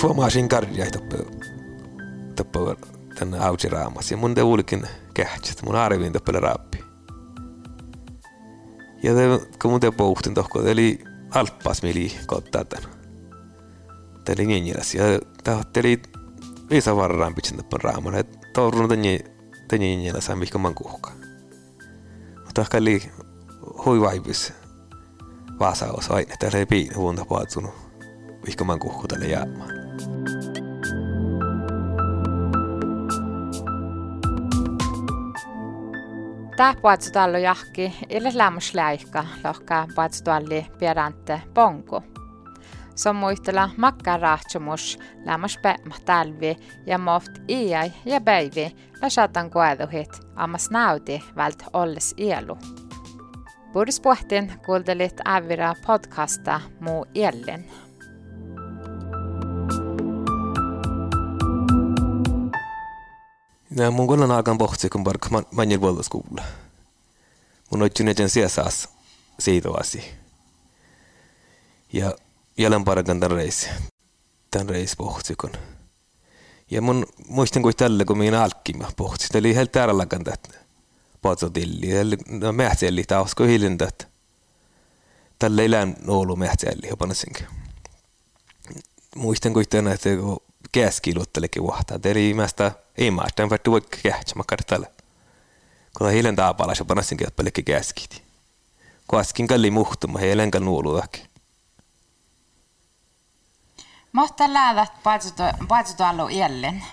Fuomaasin 0.00 0.48
karjaa 0.48 0.86
tappaa 2.36 2.76
tänne 3.18 3.38
ausi 3.38 3.68
raamas 3.68 4.10
ja 4.10 4.16
mun 4.16 4.34
te 4.34 4.42
ulikin 4.42 4.82
kähtsät, 5.14 5.62
mun 5.62 5.76
arviin 5.76 6.12
tappaa 6.12 6.40
rappi. 6.40 6.84
Ja 9.02 9.14
te, 9.14 9.22
kun 9.62 9.70
mun 9.70 9.80
te 9.80 9.90
pohtin 9.90 10.34
tohko, 10.34 10.62
eli 10.62 10.98
alppas 11.30 11.82
mili 11.82 12.12
kottaa 12.26 12.64
tän. 12.64 12.82
Teli 14.24 14.46
ninjiläs 14.46 14.94
ja 14.94 15.04
tahteli 15.44 16.02
viisa 16.70 16.96
varraan 16.96 17.34
pitsin 17.34 17.56
tappaa 17.56 17.80
raaman, 17.82 18.14
että 18.14 18.38
tourun 18.52 18.88
tänne 18.88 19.33
ta 19.68 19.76
nyinyi 19.76 20.12
la 20.12 20.20
sambi 20.20 20.46
ka 20.46 20.58
manguhka 20.58 21.10
mutta 22.44 22.64
kalli 22.70 23.12
hui 23.84 24.00
vaipis 24.00 24.52
vaasa 25.58 25.92
osa 25.92 26.14
aine 26.14 26.34
tälle 26.38 26.58
ei 26.58 26.66
piin 26.66 26.96
huonta 26.96 27.24
paatsunu 27.24 27.74
vihka 28.46 28.64
manguhku 28.64 29.08
tälle 29.08 29.26
jäämään 29.26 29.84
Tää 36.56 36.74
paatsu 36.82 37.10
tallo 37.10 37.38
jahki, 37.38 37.94
ille 38.08 38.30
lämmus 38.34 38.74
läikka, 38.74 39.26
lohka 39.44 39.86
paatsu 39.94 40.24
talli 40.24 40.66
pierante 40.78 41.40
ponku. 41.54 42.02
Som 42.94 43.16
muistella 43.16 43.70
makka 43.76 44.16
rahtsumus 44.16 44.98
lämmus 45.24 45.58
pämmä 45.58 45.94
talvi 46.04 46.56
ja 46.86 46.98
moft 46.98 47.32
iäi 47.48 47.92
ja 48.04 48.20
päivi 48.20 48.76
la 49.02 49.10
satan 49.10 49.50
kueduhit 49.50 50.20
ammas 50.36 50.70
naudi 50.70 51.20
vält 51.36 51.62
olles 51.72 52.14
ielu. 52.16 52.58
Buris 53.72 54.00
puhtin 54.00 54.52
kuultelit 54.66 55.20
ävira 55.26 55.74
podcasta 55.86 56.60
muu 56.80 57.06
Ellin. 57.14 57.70
Ja 63.76 63.90
mun 63.90 64.06
kollan 64.06 64.30
aikaan 64.30 64.58
pohti, 64.58 64.88
kun 64.88 65.04
bark 65.04 65.30
man, 65.30 65.46
manjil 65.52 65.80
vuoluskuulla. 65.80 66.42
Mun 67.70 67.82
oitsin 67.82 68.08
eteen 68.08 68.30
sijasaas 68.30 68.88
siitovasi. 69.38 70.14
Ja 71.92 72.12
jälleen 72.58 72.84
parkan 72.84 73.20
tämän 73.20 73.36
reissi. 73.36 73.68
Tämän 74.50 74.66
kun. 75.40 75.52
Ja 76.70 76.82
mun 76.82 77.06
muistin 77.28 77.62
kuin 77.62 77.76
tälle, 77.76 78.04
kun 78.04 78.18
minä 78.18 78.42
alkkima 78.42 78.92
pohti. 78.96 79.38
Oli 79.38 79.54
helt 79.54 79.72
täällä 79.72 80.06
kantat. 80.06 80.58
Patsotilli. 81.22 81.88
No 82.28 82.52
mähtselli, 82.52 83.04
tämä 83.04 83.20
osko 83.20 83.44
hiljentää. 83.44 83.88
Tällä 85.38 85.62
ei 85.62 85.70
lään 85.70 85.96
ollut 86.06 86.38
mähtselli, 86.38 86.88
jopa 86.88 87.14
sinkä. 87.14 87.44
Muistin 89.16 89.52
kuin 89.52 89.68
tänne, 89.68 89.92
että 89.92 90.16
kun 90.16 90.40
käskiluottelekin 90.72 91.62
vuotta. 91.62 92.00
Eli 92.04 92.34
mästä 92.34 92.72
ei 92.98 93.10
mä 93.10 93.24
tämän 93.34 93.50
verran 93.50 93.72
voi 93.72 93.80
kähtsä, 94.02 94.34
mä 94.36 94.42
kartalle. 94.46 94.90
Kun 95.98 96.10
hiilen 96.10 96.36
taapalla, 96.36 96.74
se 96.74 96.84
panassin 96.84 97.18
kelppelekki 97.18 97.62
käskiti. 97.62 98.22
Kun 99.08 99.20
äsken 99.20 99.46
kalli 99.46 99.70
muhtuma, 99.70 100.18
hiilen 100.18 100.50
kan 100.50 100.64
nuoluakin. 100.64 101.33
Mohta 104.14 104.52
lähdät 104.52 104.92
paitsutu 105.68 106.02
allu 106.02 106.28
iellen. 106.28 106.84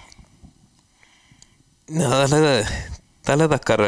No, 1.89 2.27
tällä, 2.27 2.67
tällä 3.21 3.47
takkar, 3.47 3.79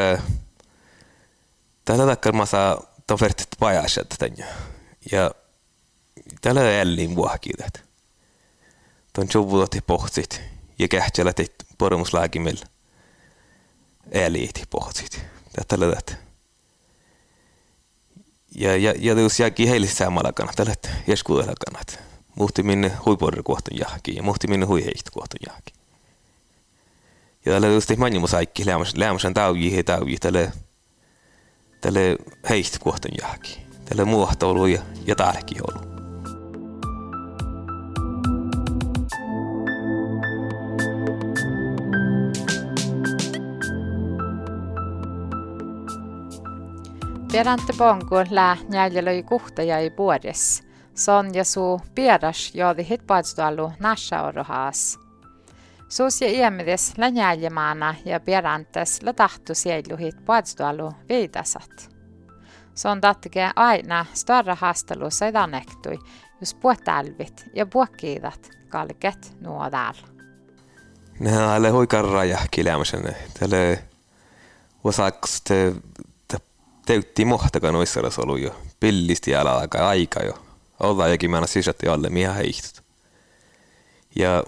tällä 1.85 2.05
takkar 2.05 2.33
mä 2.33 2.45
saa 2.45 2.81
tofertit 3.07 3.47
pajaset 3.59 4.15
tänne. 4.19 4.45
Ja 5.11 5.31
tällä 6.41 6.71
ellin 6.71 7.15
vuohkiudet. 7.15 7.83
Tuon 9.13 9.27
tjuvuutti 9.27 9.81
pohtit 9.81 10.41
ja 10.79 10.88
kähtsälä 10.88 11.33
teit 11.33 11.55
pormuslääkimillä. 11.77 12.66
Eliiti 14.11 14.63
pohtit. 14.69 15.25
Tällä 15.67 15.95
tätä. 15.95 16.17
Ja, 18.55 18.77
ja, 18.77 18.93
ja 18.97 19.13
jos 19.13 19.39
jääkin 19.39 19.69
heille 19.69 19.88
samalla 19.88 20.33
kannat, 20.33 20.55
tällä 20.55 20.73
jeskuudella 21.07 21.53
kannat. 21.66 22.12
Muhti 22.35 22.63
minne 22.63 22.91
huipuorir 23.05 23.44
kohtan 23.44 23.77
jahki 23.79 24.16
ja 24.16 24.23
muhti 24.23 24.47
minne 24.47 24.66
hui 24.66 24.85
heiht 24.85 25.09
kohtan 25.11 25.39
jahki. 25.47 25.73
Ja 27.45 27.51
tällä 27.51 27.67
just 27.67 27.91
ei 27.91 27.97
manjumu 27.97 28.27
saikki 28.27 28.63
lämmäsen 28.95 29.33
tauji 29.33 29.77
ja 29.77 29.83
tauji 29.83 30.17
tälle 30.17 30.51
tälle 31.83 32.17
heist 32.49 32.79
kohtan 32.79 33.11
jahki. 33.22 33.66
Tälle 33.85 34.05
muuhta 34.05 34.47
ollut 34.47 34.69
ja, 34.69 34.81
ja 35.05 35.16
ollut. 35.67 35.93
Perante 47.31 47.73
bongo 47.77 48.23
lä 48.29 48.57
jäljellä 48.72 49.11
kuhtaja 49.29 49.79
i 49.79 49.91
vuodessa. 49.97 50.63
Son 50.95 51.35
ja 51.35 51.43
suu 51.43 51.81
pieras 51.95 52.51
joodi 52.55 52.89
hit 52.89 53.07
paitsualu 53.07 53.71
nasha 53.79 54.23
orohaas. 54.23 54.99
Suus 55.89 56.21
ja 56.21 56.27
iemides 56.27 56.93
lä 56.97 57.07
jäljemaana 57.07 57.95
ja 58.05 58.19
perantes 58.19 59.01
lä 59.03 59.13
tahtu 59.13 59.55
sielu 59.55 59.97
hit 59.97 60.25
paitsualu 60.25 60.91
viidasat. 61.09 61.89
Son 62.75 63.01
tattike 63.01 63.51
aina 63.55 64.05
större 64.13 64.55
haastelu 64.59 65.09
seidanektui, 65.09 65.99
jos 66.39 66.53
puhtälvit 66.53 67.45
ja 67.53 67.65
puhkiidat 67.65 68.49
kalket 68.69 69.35
nuo 69.41 69.69
täällä. 69.69 70.07
Nämä 71.19 71.55
ole 71.55 71.69
huikarra 71.69 72.25
ja 72.25 72.37
kileämisen. 72.51 73.15
Tälle 73.39 73.83
osaks 74.83 75.41
te 75.41 75.75
täytti 76.85 77.25
mohtakaan 77.25 77.73
noissa 77.73 78.01
ollut 78.17 78.39
jo. 78.39 78.55
Pillisti 78.79 79.35
aika 79.35 79.87
aika 79.87 80.23
jo. 80.23 80.42
Jokin 81.09 81.31
mä 81.31 81.47
sisätti 81.47 81.88
alle, 81.88 82.09
mihin 82.09 82.34
heihtut. 82.34 82.84
Ja 84.16 84.44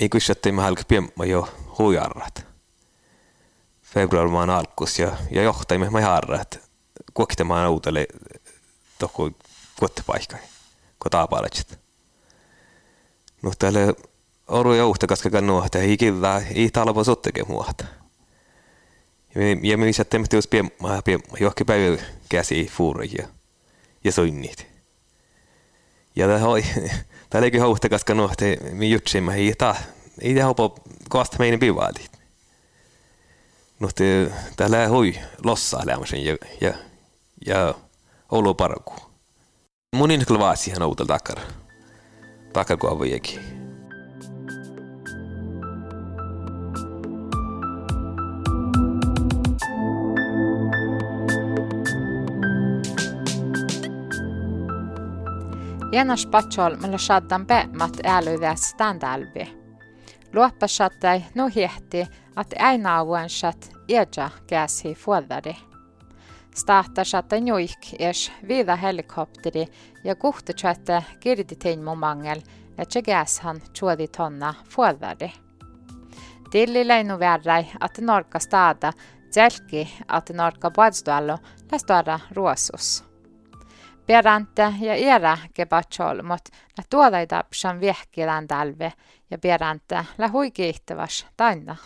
mi 0.00 0.08
kysyttiin 0.08 0.54
mä 0.54 0.62
halki 0.62 0.82
piemmä 0.88 1.24
jo. 1.24 1.48
Februari 3.82 4.30
maan 4.30 4.50
alkus 4.50 4.98
ja, 4.98 5.16
ja 5.30 5.42
johtaimme 5.42 5.90
mä 5.90 6.00
harrat. 6.00 6.60
Kuokitamaan 7.14 7.70
uutelle 7.70 8.06
tohku 8.98 9.30
kotipaikkaan, 9.80 10.42
kun 11.02 11.10
taapaletsit. 11.10 11.78
No 13.42 13.52
täällä 13.58 13.80
oru 14.48 14.72
ja 14.72 14.86
uhta 14.86 15.06
kaskakaan 15.06 15.46
nuohta, 15.46 15.78
ei 15.78 15.96
kivää, 15.96 16.42
ei 16.54 16.70
talvo 16.70 17.04
sottekin 17.04 17.48
muuta. 17.48 17.84
Ja 19.62 19.78
me 19.78 19.92
satte 19.92 20.18
tehty 20.18 20.36
jos 20.36 20.46
piemma, 20.46 21.02
piemma, 21.04 21.36
johonkin 21.40 21.66
päivä 21.66 22.02
käsi 22.28 22.68
fuuri 22.76 23.10
ja, 23.18 23.28
ja 24.04 24.12
soinnit. 24.12 24.77
Ja 26.18 26.26
tämä 26.26 26.46
oli, 26.52 26.64
tämä 27.30 27.42
olikin 27.42 27.60
hausta, 27.60 27.88
koska 27.88 28.14
no, 28.14 28.30
te 28.36 28.58
me 28.72 28.86
jutsimme, 28.86 29.34
ei 29.34 29.54
tämä, 29.58 29.74
ei 30.20 30.34
tämä 30.34 30.46
hopo 30.46 30.78
kosta 31.08 31.36
meidän 31.38 31.60
pivaali. 31.60 32.04
No, 33.80 33.88
te, 33.94 34.30
täällä 34.56 34.88
hui 34.88 35.14
lossaa 35.44 35.86
lämmösen 35.86 36.24
ja, 36.24 36.36
ja, 36.60 36.74
ja 37.46 37.74
olo 38.30 38.54
parku. 38.54 38.94
Mun 39.96 40.10
inhkalla 40.10 40.40
vaasi 40.40 40.70
ihan 40.70 40.82
outolla 40.82 41.08
takar. 41.08 41.38
Takar 42.52 42.76
kuin 42.76 42.92
avojekin. 42.92 43.57
Jänä 55.92 56.16
spatsol 56.16 56.76
millä 56.76 56.98
saadaan 56.98 57.46
peemmat 57.46 57.96
älyviä 58.04 58.54
standalbi. 58.54 59.58
Luoppa 60.34 60.66
saattai 60.66 61.24
nu 61.34 61.50
hiehti, 61.54 62.06
att 62.36 62.54
aina 62.58 62.98
avuan 62.98 63.28
saat 63.28 63.72
iäja 63.88 64.30
käsi 64.46 64.94
fuodari. 64.94 65.56
Stahta 66.54 67.04
saattai 67.04 67.40
nuik 67.40 67.78
ees 67.98 68.32
viida 68.48 68.76
helikopteri 68.76 69.66
ja 70.04 70.14
kuhti 70.14 70.52
saattai 70.56 71.02
kirditin 71.20 71.84
mumangel, 71.84 72.40
että 72.78 73.02
käshän 73.02 73.60
tuodi 73.80 74.08
tonna 74.08 74.54
fuodari. 74.70 75.32
Tillillä 76.50 77.02
nu 77.02 77.18
värrai, 77.18 77.66
att 77.80 77.98
norka 77.98 78.38
staada, 78.38 78.92
tselki, 79.30 79.88
att 80.08 80.30
norka 80.30 80.70
badstuallo, 80.70 81.38
lästuara 81.72 82.20
ruosus. 82.30 83.07
Perante 84.08 84.72
ja 84.80 84.94
era 84.94 85.38
kebachol, 85.54 86.22
mut 86.22 86.48
la 86.78 86.84
tuodaita 86.90 87.44
psan 87.50 87.80
viehkilän 87.80 88.48
talve 88.48 88.92
ja 89.30 89.38
perante 89.38 90.04
la 90.18 90.28
hui 90.28 90.50
kiihtäväs 90.50 91.26
tainna. 91.36 91.76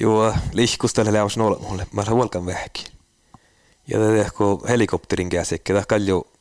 Joo, 0.00 0.34
lihkustelle 0.52 1.12
lähes 1.12 1.36
nolla 1.36 1.58
mulle. 1.58 1.86
Mä 1.92 2.00
olen 2.00 2.16
volkan 2.16 2.46
vähäkin. 2.46 2.86
Ja 3.88 3.98
tämä 3.98 4.68
helikopterin 4.68 5.28
käsi, 5.28 5.58
tämä 5.58 5.82
kalju 5.88 6.32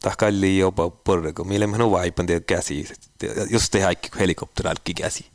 ta 0.00 0.12
kalli 0.18 0.58
jopa 0.58 0.90
porrego. 0.90 1.44
Mille 1.44 1.66
mä 1.66 1.90
vaipan 1.90 2.26
te 2.26 2.40
käsi. 2.40 2.88
Jos 3.50 3.70
te 3.70 3.82
haikki 3.82 4.08
helikopteralki 4.18 4.94
käsi. 4.94 5.30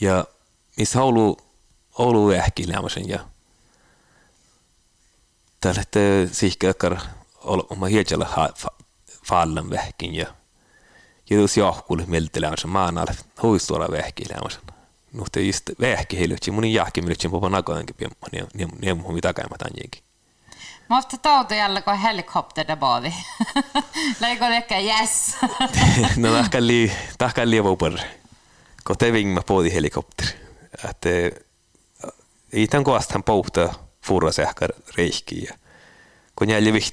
Ja 0.00 0.24
missä 0.76 1.02
Oulu, 1.02 1.36
Oulu 1.98 2.32
ähki 2.32 2.68
lämmösen 2.68 3.08
ja 3.08 3.18
tällä 5.60 5.82
te 5.90 6.28
sihkäkkar 6.32 6.98
oma 7.44 7.86
hietsellä 7.86 8.26
fallan 9.28 9.70
vähkin 9.70 10.14
ja 10.14 10.26
ja 11.30 11.36
jos 11.36 11.56
johkulle 11.56 12.04
meltelämösen 12.06 12.70
maanalle 12.70 13.14
huistuola 13.42 13.90
vähki 13.90 14.24
lämmösen. 14.34 14.62
Nuhte 15.12 15.40
just 15.40 15.70
vähki 15.80 16.18
heilutsi 16.18 16.50
mun 16.50 16.64
jahki 16.64 17.02
milutsi 17.02 17.28
popa 17.28 17.48
niin 17.48 18.46
niin 18.54 18.68
niin 18.80 18.96
mun 18.96 19.20
takaimat 19.20 19.62
anjenkin. 19.62 20.02
Måste 20.88 21.16
ta 21.18 21.46
det 21.48 21.60
alla 21.60 21.80
går 21.80 21.94
helikopter 21.94 22.64
där 22.64 22.76
badi. 22.76 23.14
Lägger 24.20 24.50
det 24.50 24.80
yes. 24.80 25.36
no 26.16 26.32
tahkalli 26.32 26.92
tahkalli 27.18 27.60
vopar. 27.60 28.00
Ko 28.82 28.94
te 28.94 29.10
vingma 29.10 29.42
på 29.42 29.62
helikopter. 29.62 30.26
Att 30.84 31.06
ei 32.52 32.66
tämän 32.66 32.84
koastan 32.84 33.22
pouta 33.22 33.74
furra 34.04 34.32
sähkar 34.32 34.70
reikki 34.96 35.44
ja 35.44 35.54
kun 36.36 36.48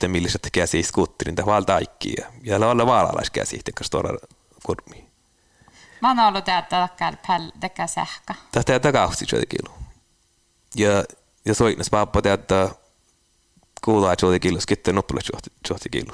milliset 0.08 0.48
käsi 0.52 0.84
skutterin 0.84 1.36
tai 1.36 1.46
valta 1.46 1.76
aikki 1.76 2.14
ja 2.18 2.26
jäljellä 2.44 2.72
olla 2.72 2.86
vaalalais 2.86 3.30
käsi 3.30 3.60
tekka 3.66 3.84
stora 3.84 4.18
kurmi. 4.66 5.10
Mä 6.02 6.10
oon 6.10 6.20
ollut 6.20 6.46
täältä 6.46 6.70
takkaan 6.70 7.52
tekkä 7.60 7.88
sähkä. 7.88 8.36
Tätä 8.52 8.64
tätä 8.64 8.92
kausti 8.92 9.26
kilu. 9.26 9.76
Ja 10.76 11.04
ja 11.46 11.56
soitnas 11.56 11.90
pappa 11.90 12.22
täältä 12.22 12.70
kuulaa 13.86 14.16
tjohti 14.16 14.40
kilus, 14.40 14.64
sitten 14.70 14.96
noppula 14.96 15.22
tjohti 15.68 15.90
kilu. 15.90 16.12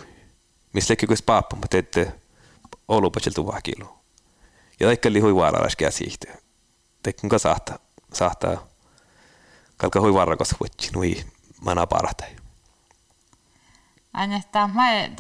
Missä 0.74 0.92
lekki 0.92 1.08
kuis 1.08 1.22
paappa, 1.22 1.56
mutta 1.56 1.68
teette 1.68 2.14
olupatseltu 2.88 3.48
vaan 3.48 3.62
kilu. 3.64 3.90
Ja 4.80 4.92
ehkä 4.92 5.14
lihui 5.14 5.36
vaaralais 5.36 5.76
käsihti. 5.76 6.28
Tekkun 7.04 7.30
ka 7.30 7.40
saattaa, 7.40 7.80
saattaa 8.14 8.68
kalka 9.78 10.00
hui 10.00 10.14
varrakos 10.14 10.56
huitsi, 10.60 10.92
nui 10.92 11.26
mana 11.62 11.88
paratai. 11.88 12.36
Aina, 14.16 14.42
tämä 14.52 14.66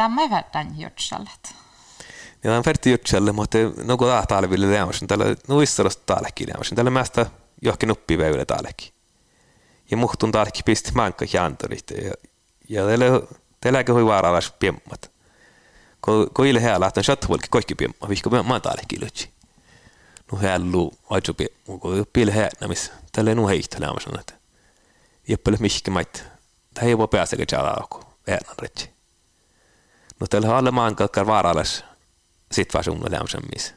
on 0.05 0.15
verran 0.15 0.79
jutsallet. 0.79 1.39
Ja 1.49 2.41
tämä 2.41 2.57
on 2.57 2.63
verran 2.65 2.91
jutsalle, 2.91 3.31
mutta 3.31 3.57
no 3.83 3.97
kun 3.97 4.07
tämä 4.07 4.23
talville 4.27 4.77
lämmäsen, 4.77 5.07
tällä 5.07 5.25
nuissarosta 5.47 6.03
taalekin 6.05 6.49
lämmäsen, 6.49 6.75
tällä 6.75 6.91
mästä 6.91 7.25
johonkin 7.61 7.87
nuppiväylä 7.87 8.45
taalekin. 8.45 8.93
Ja 9.91 9.97
muhtun 9.97 10.31
taalekin 10.31 10.65
pisti 10.65 10.91
mankka 10.95 11.25
jantorit 11.33 11.91
ja 11.91 12.11
ja 12.69 12.83
teilläkö 13.61 13.93
hui 13.93 14.05
vaaralais 14.05 14.51
piemmat. 14.51 15.11
Ko 16.33 16.43
ile 16.43 16.59
hää 16.59 16.79
lähtön 16.79 17.03
chatwalki 17.03 17.47
kaikki 17.51 17.75
piemma 17.75 18.09
vihko 18.09 18.29
me 18.29 18.41
maatalle 18.41 18.81
kilutsi. 18.87 19.29
Nu 20.31 20.37
hää 20.37 20.59
lu 20.59 20.93
aitsu 21.09 21.33
pie 21.33 21.47
ko 21.79 21.89
pile 22.13 22.31
hää 22.31 22.49
namis 22.61 22.91
tälle 23.11 23.35
nu 23.35 23.47
heistä 23.47 23.77
lämmäsen 23.81 24.19
että. 24.19 24.33
Jeppele 25.27 25.57
mihke 25.59 25.91
mait. 25.91 26.23
Tämä 26.73 26.87
ei 26.87 26.97
voi 26.97 27.07
päästä 27.07 27.37
kechala 27.37 27.69
alku. 27.69 28.04
Retsi. 28.61 28.89
No 30.19 30.27
tällä 30.27 30.57
alle 30.57 30.71
maan 30.71 30.95
kalkar 30.95 31.27
vaaralais 31.27 31.83
situationen 32.51 33.11
lämmäsen 33.11 33.41
missä. 33.53 33.73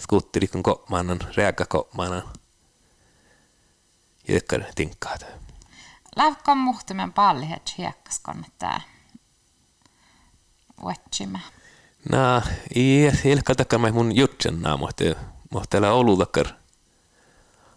Skutteri 0.00 0.46
kun 0.46 0.62
kopmanan, 0.62 1.18
reakka 1.36 1.64
kopmanan. 1.66 2.22
Jökkar 4.28 4.64
tinkkaat. 4.74 5.26
Lähkön 6.16 6.58
muhtimen 6.58 7.12
pallihet 7.12 7.74
hiekkas 7.78 8.20
kannattaa 8.20 8.80
uetsimme. 10.82 11.40
No, 12.12 12.42
ei 12.74 13.12
ilkka 13.24 13.54
takia 13.54 13.78
mun 13.78 14.16
jutsen 14.16 14.62
naa, 14.62 14.76
mutta 14.76 15.04
mutta 15.50 15.92
Oulu 15.92 16.16
takkar 16.16 16.46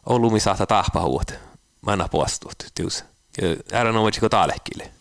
Oulu 0.05 0.29
mi 0.29 0.39
saata 0.39 0.65
tahpahuut. 0.65 1.33
Manna 1.81 2.07
puostut 2.07 2.65
tyus. 2.75 3.03
Ja 3.41 3.79
ärä 3.79 3.91
no 3.91 4.05
vetsiko 4.05 4.29
taalehkille. 4.29 4.91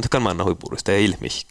Takan 0.00 0.22
manna 0.22 0.44
huipurista 0.44 0.92
ja 0.92 0.98
ilmihk. 0.98 1.50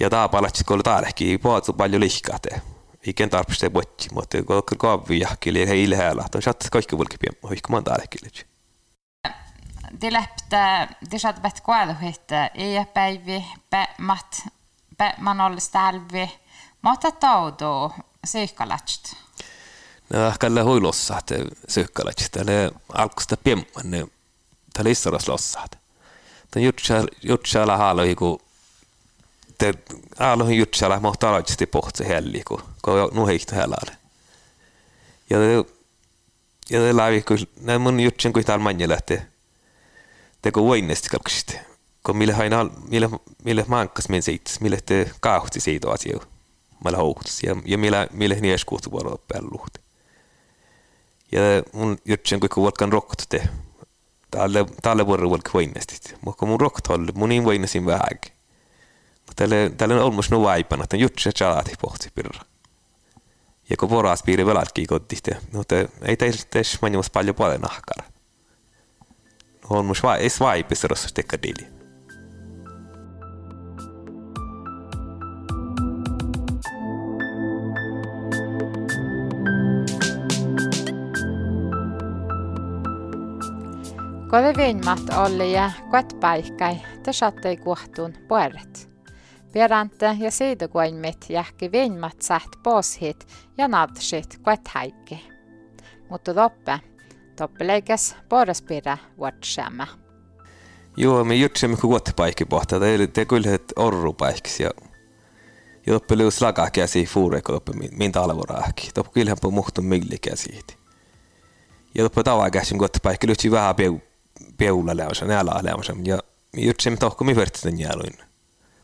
Ja 0.00 0.10
taa 0.10 0.28
palatsi 0.28 0.64
kun 0.64 0.82
taalehki 0.82 1.38
puhuttu 1.38 1.72
paljon 1.72 2.00
lihkahte. 2.00 2.60
Iken 3.06 3.30
tarpeeksi 3.30 3.72
vuotti, 3.74 4.08
mutta 4.12 4.42
kun 4.42 4.78
kaavvi 4.78 5.20
jahkili 5.20 5.62
ei 5.62 5.84
ilhäällä. 5.84 6.24
Tuon 6.30 6.42
chat 6.42 6.64
kaikki 6.72 6.98
vulki 6.98 7.16
piemma, 7.18 7.48
huikko 7.48 7.68
man 7.72 7.84
taalehkille 7.84 8.30
de 10.00 10.12
läppte, 10.12 10.88
de 11.10 11.18
satt 11.18 11.42
bet 11.42 11.60
kualuhitte, 11.60 12.50
i 12.54 12.84
päivi, 12.94 13.44
pe 13.70 13.86
mat, 13.98 14.42
pe 14.98 15.12
man 15.18 15.40
oli 15.40 15.60
stälvi, 15.60 16.28
mutta 16.82 17.10
taudu 17.10 17.92
syykkalatst. 18.24 19.14
No, 20.10 20.32
kalle 20.40 20.62
huilossa, 20.62 21.18
että 21.18 21.34
syykkalatst, 21.68 22.32
tälle 22.32 22.70
alkusta 22.94 23.36
piemman, 23.36 23.90
Te 24.78 24.84
lyssnar 24.84 25.14
och 25.14 25.22
slåssat. 25.22 25.78
Den 26.50 26.72
jutsala 27.22 27.76
haaloihin, 27.76 28.16
kun 28.16 28.38
te 29.58 29.72
aaloihin 30.18 30.58
jutsala, 30.58 31.00
mä 31.00 31.08
oon 31.08 31.18
talajasti 31.18 31.66
pohtsi 31.66 32.08
helli, 32.08 32.42
kun 32.44 32.62
kun 32.82 33.10
nuhihto 33.12 33.54
helali. 33.56 33.90
Ja 35.30 35.38
te, 35.38 35.54
ja 36.70 36.80
te 36.80 36.92
laivi, 36.92 37.22
kun 37.22 37.38
näin 37.60 37.80
mun 37.80 38.00
jutsin, 38.00 38.32
kun 38.32 38.44
täällä 38.44 38.62
manjalla, 38.62 38.94
että 38.94 39.22
te 40.42 40.50
kun 40.50 40.66
voinnesti 40.68 41.08
kalkasti. 41.08 41.58
Kun 42.06 42.16
mille 42.16 42.32
hain 42.32 42.52
al, 42.52 42.70
mille, 42.88 43.10
mille 43.44 43.64
mankkas 43.68 44.08
men 44.08 44.22
siitä, 44.22 44.50
mille 44.60 44.78
te 44.86 45.10
kauhti 45.20 45.60
siitä 45.60 45.90
asiaa, 45.90 46.24
millä 46.84 46.98
houkutus, 46.98 47.42
ja, 47.42 47.56
ja 47.64 47.78
mille, 47.78 48.08
mille 48.12 48.34
nieskuutu 48.34 48.90
vuorolla 48.90 49.22
pelluhti. 49.32 49.80
Ja 51.32 51.40
mun 51.72 51.98
jutsin, 52.04 52.40
kun 52.40 52.48
kuulkaan 52.48 52.92
rokkut 52.92 53.22
te, 53.28 53.48
tälle 54.82 55.06
vuorolla 55.06 55.28
vuolkan 55.28 55.52
voinnesti. 55.54 56.14
Mutta 56.24 56.46
mun 56.46 56.60
rokkot 56.60 56.86
oli, 56.86 57.12
mun 57.14 57.28
niin 57.28 57.44
voinnesin 57.44 57.86
vähän. 57.86 58.08
Mutta 59.26 59.34
tälle, 59.36 59.70
tälle 59.76 59.94
on 59.94 60.00
olmus 60.00 60.30
nu 60.30 60.42
vaipana, 60.42 60.84
että 60.84 60.96
jutsen 60.96 61.32
chalati 61.32 61.72
pohti 61.80 62.08
pirra. 62.14 62.40
Ja 63.70 63.76
kun 63.76 63.90
voras 63.90 64.22
piiri 64.22 64.46
velatkin 64.46 64.86
kottiste, 64.86 65.36
mutta 65.52 65.74
ei 66.02 66.16
teistä 66.16 66.46
teistä 66.50 66.78
manjumus 66.82 67.10
paljon 67.10 67.34
paljon 67.34 67.60
nahkara 67.60 68.04
on 69.70 69.86
mos 69.86 70.02
vai 70.02 70.26
es 70.26 70.40
vai 70.40 70.64
pisarossa 70.64 71.08
tekadili. 71.14 71.77
Kove 84.38 84.54
vinmat 84.56 85.00
oli 85.16 85.52
ja 85.52 85.70
kuetpaikai, 85.90 86.80
te 87.02 87.12
sattei 87.12 87.56
kuhtuun 87.56 88.14
puoret. 88.28 88.90
Perante 89.52 90.16
ja 90.18 90.30
siidokoimit 90.30 91.26
jähki 91.28 91.72
vinmat 91.72 92.22
säht 92.22 92.48
poshit 92.62 93.26
ja 93.56 93.68
nadsit 93.68 94.40
kuethäikki. 94.44 95.28
Mutta 96.10 96.34
toppe, 96.34 96.80
toppeleikes 97.36 98.16
porraspira 98.28 98.98
vuotsemme. 99.18 99.86
Joo, 100.96 101.24
me 101.24 101.34
jutsemme 101.34 101.76
kun 101.76 101.90
vuottipaikki 101.90 102.44
pohtaa, 102.44 102.80
tai 102.80 103.06
te 103.12 103.24
kyllä 103.24 103.54
et 103.54 103.72
orru 103.76 104.12
paikki 104.12 104.62
ja 104.62 104.70
ja 105.86 105.92
toppe 105.92 106.16
lius 106.16 106.42
laga 106.42 106.70
käsi 106.70 107.06
fuure 107.06 107.42
kun 107.42 107.54
toppe 107.54 107.72
min 107.92 108.12
talvorahki. 108.12 108.90
Toppe 108.94 109.12
kyllä 109.14 109.30
hän 109.30 109.52
muhtun 109.54 109.84
milli 109.84 110.18
käsi. 110.18 110.60
Ja 111.94 112.04
toppe 112.04 112.22
tavaa 112.22 112.50
käsi 112.50 112.70
kun 112.70 112.78
vuottipaikki 112.78 113.26
lytsi 113.26 113.50
vähän 113.50 113.76
peu 113.76 114.07
läusä 114.92 115.26
ja 116.04 116.18
me 116.52 116.60
jutsemme 116.60 116.96
tohko 116.96 117.24
mi 117.24 117.36
vertisen 117.36 117.80
jääluin 117.80 118.18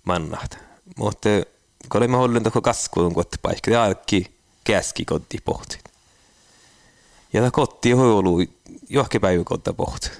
mannaht. 0.05 0.55
Mutta 0.97 1.29
kun 1.89 1.99
olemme 1.99 2.17
hollun 2.17 2.43
tohko 2.43 2.61
kaskuun 2.61 3.15
vuottipaikki, 3.15 3.71
ja 3.71 3.85
alki 3.85 4.35
käski 4.65 5.05
kotti 5.05 5.39
pohtit. 5.45 5.85
Ja 7.33 7.43
ta 7.43 7.51
kotti 7.51 7.91
jo 7.91 8.19
ollut 8.19 8.51
johonkin 8.89 9.21
päiväkotta 9.21 9.73
pohti. 9.73 10.11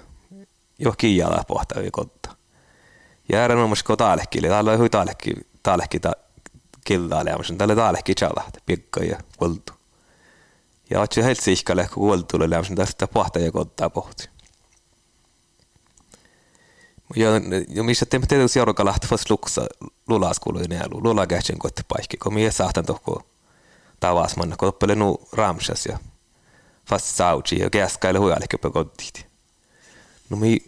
Johonkin 0.79 1.17
jala 1.17 1.45
pohta 1.49 1.75
kotta. 1.93 2.37
Ja 3.29 3.39
ärän 3.39 3.59
on 3.59 3.69
musko 3.69 3.97
taalehkille. 3.97 4.49
Täällä 4.49 4.73
on 4.73 4.79
hui 4.79 4.91
taalehki, 4.91 5.35
taalehki 5.63 6.01
ta, 6.01 6.13
kildaa 6.85 7.25
lämmösen. 7.25 7.59
Täällä 7.59 7.77
taalehki 7.77 8.15
chala, 8.15 8.45
pikka 8.67 9.01
ja 9.01 9.19
kultu. 9.37 9.73
Ja 10.91 11.01
otsi 11.01 11.23
heltsi 11.23 11.53
ihkalle, 11.53 11.89
kun 11.95 12.09
kultulle 12.09 12.51
lämmösen. 12.51 12.77
Tästä 12.77 13.07
pohta 13.07 13.39
ja 13.39 13.53
kottaa 13.53 13.91
pohti. 13.91 14.29
Ja, 17.17 17.29
ja 17.69 17.83
missä 17.83 18.07
teemme 18.07 18.27
tietysti 18.27 18.53
seuraava 18.53 18.85
lähti 18.85 19.07
fast 19.07 19.31
luksa 19.31 19.67
lulaskuluja 20.09 20.69
nälu. 20.69 21.01
Lula 21.03 21.27
käsin 21.27 21.59
kotti 21.59 21.83
paikki, 21.89 22.17
kun 22.17 22.35
mie 22.35 22.51
saatan 22.51 22.87
tohko 22.87 23.23
tavas 24.01 24.37
manna, 24.37 24.57
kun 24.57 24.69
oppele 24.69 24.95
nu 24.95 25.19
ramsas 25.33 25.87
ja 25.87 25.99
fast 26.87 27.07
sauci 27.07 27.59
ja 27.59 27.71
käskaile 27.71 28.19
hujalike 28.19 28.59
på 28.59 28.71
kotit. 28.71 29.27
No 30.31 30.37
mi 30.37 30.59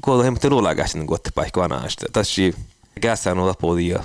kuolla 0.00 0.24
hemmetti 0.24 0.50
luulakäsin 0.50 1.06
kuotte 1.06 1.30
paikka 1.34 1.60
vanaasta. 1.60 2.06
Tässä 2.12 2.42
käsään 3.00 3.38
olla 3.38 3.54
puoli 3.54 3.88
ja 3.88 4.04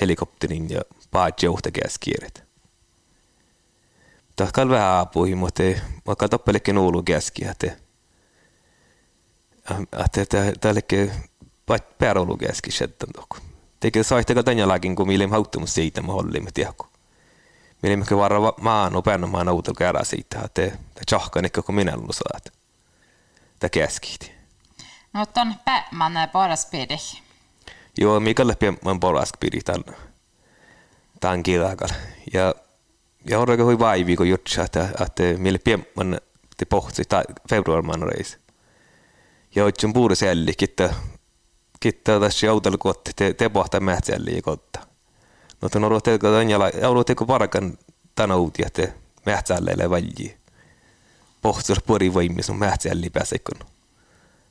helikopterin 0.00 0.70
ja 0.70 0.80
paat 1.10 1.42
jouhta 1.42 1.70
käskieret. 1.70 2.42
Tahkal 4.36 4.68
vähän 4.68 4.98
apui, 4.98 5.34
mutta 5.34 5.62
vaikka 6.06 6.28
tappelekin 6.28 6.74
nuulu 6.74 7.02
käski, 7.02 7.44
että 7.44 7.76
että 10.16 10.52
tällekin 10.60 11.12
pääroulu 11.98 12.36
käski 12.36 12.70
settan 12.70 13.08
toku. 13.14 13.36
Tekee 13.80 14.02
saittaka 14.02 14.42
tänä 14.42 14.68
lakin, 14.68 14.96
kun 14.96 15.06
millä 15.06 15.28
hauttumus 15.28 15.74
siitä 15.74 16.02
mä 16.02 16.12
hollimme 16.12 16.50
tiedäkö. 16.54 16.84
Millä 17.82 17.96
mä 17.96 18.16
varra 18.16 18.38
maan 18.60 18.96
on 18.96 19.02
päin 19.02 19.28
maan 19.28 19.48
auto 19.48 19.74
käydä 19.74 20.04
siitä, 20.04 20.38
että 20.44 20.62
te 20.62 20.72
tjahkan 21.06 21.44
ehkä 21.44 21.62
kun 21.62 21.74
minä 21.74 21.96
luulen 21.96 22.12
saat. 22.12 22.52
Tämä 23.58 23.68
käskit. 23.68 24.32
No 25.12 25.26
ton 25.26 25.54
päämän 25.64 26.30
paras 26.32 26.66
pidi. 26.66 26.96
Joo, 27.98 28.20
Mikalle 28.20 28.56
päämän 28.56 29.00
paras 29.00 29.32
pidi 29.40 29.60
tämän, 29.60 29.84
tämän 31.20 31.42
kilakalla. 31.42 31.94
Ja 32.32 32.54
ja 33.30 33.38
orga 33.38 33.64
hui 33.64 33.78
vaivi 33.78 34.16
kun 34.16 34.28
jutsa, 34.28 34.62
että, 34.62 34.88
että 35.00 35.22
mille 35.38 35.58
päämän 35.58 36.20
te 36.56 36.64
pohti 36.64 37.02
februarman 37.50 38.02
reis. 38.02 38.38
Ja 39.54 39.64
otsin 39.64 39.92
puuri 39.92 40.16
selli, 40.16 40.52
kitta, 40.54 40.94
kitta 41.80 42.20
tässä 42.20 42.46
joutelu 42.46 42.78
kotti, 42.78 43.10
te, 43.16 43.34
te 43.34 43.48
pohtaa 43.48 43.80
mähtsälli 43.80 44.42
kotta. 44.42 44.80
No 45.62 45.68
tuon 45.68 45.84
orga 45.84 46.00
teko 46.00 46.32
tänjala, 46.32 46.70
orga 46.88 47.04
teko 47.04 47.26
parakan 47.26 47.78
tänä 48.14 48.36
uutia, 48.36 48.66
että 48.66 48.88
mähtsälleille 49.26 49.90
väljiä. 49.90 50.38
Pohtuus 51.42 51.82
puri 51.86 52.14
voimis, 52.14 52.48
no 52.48 52.54
mähtsälli 52.54 53.10
pääsee 53.10 53.38
kun 53.38 53.68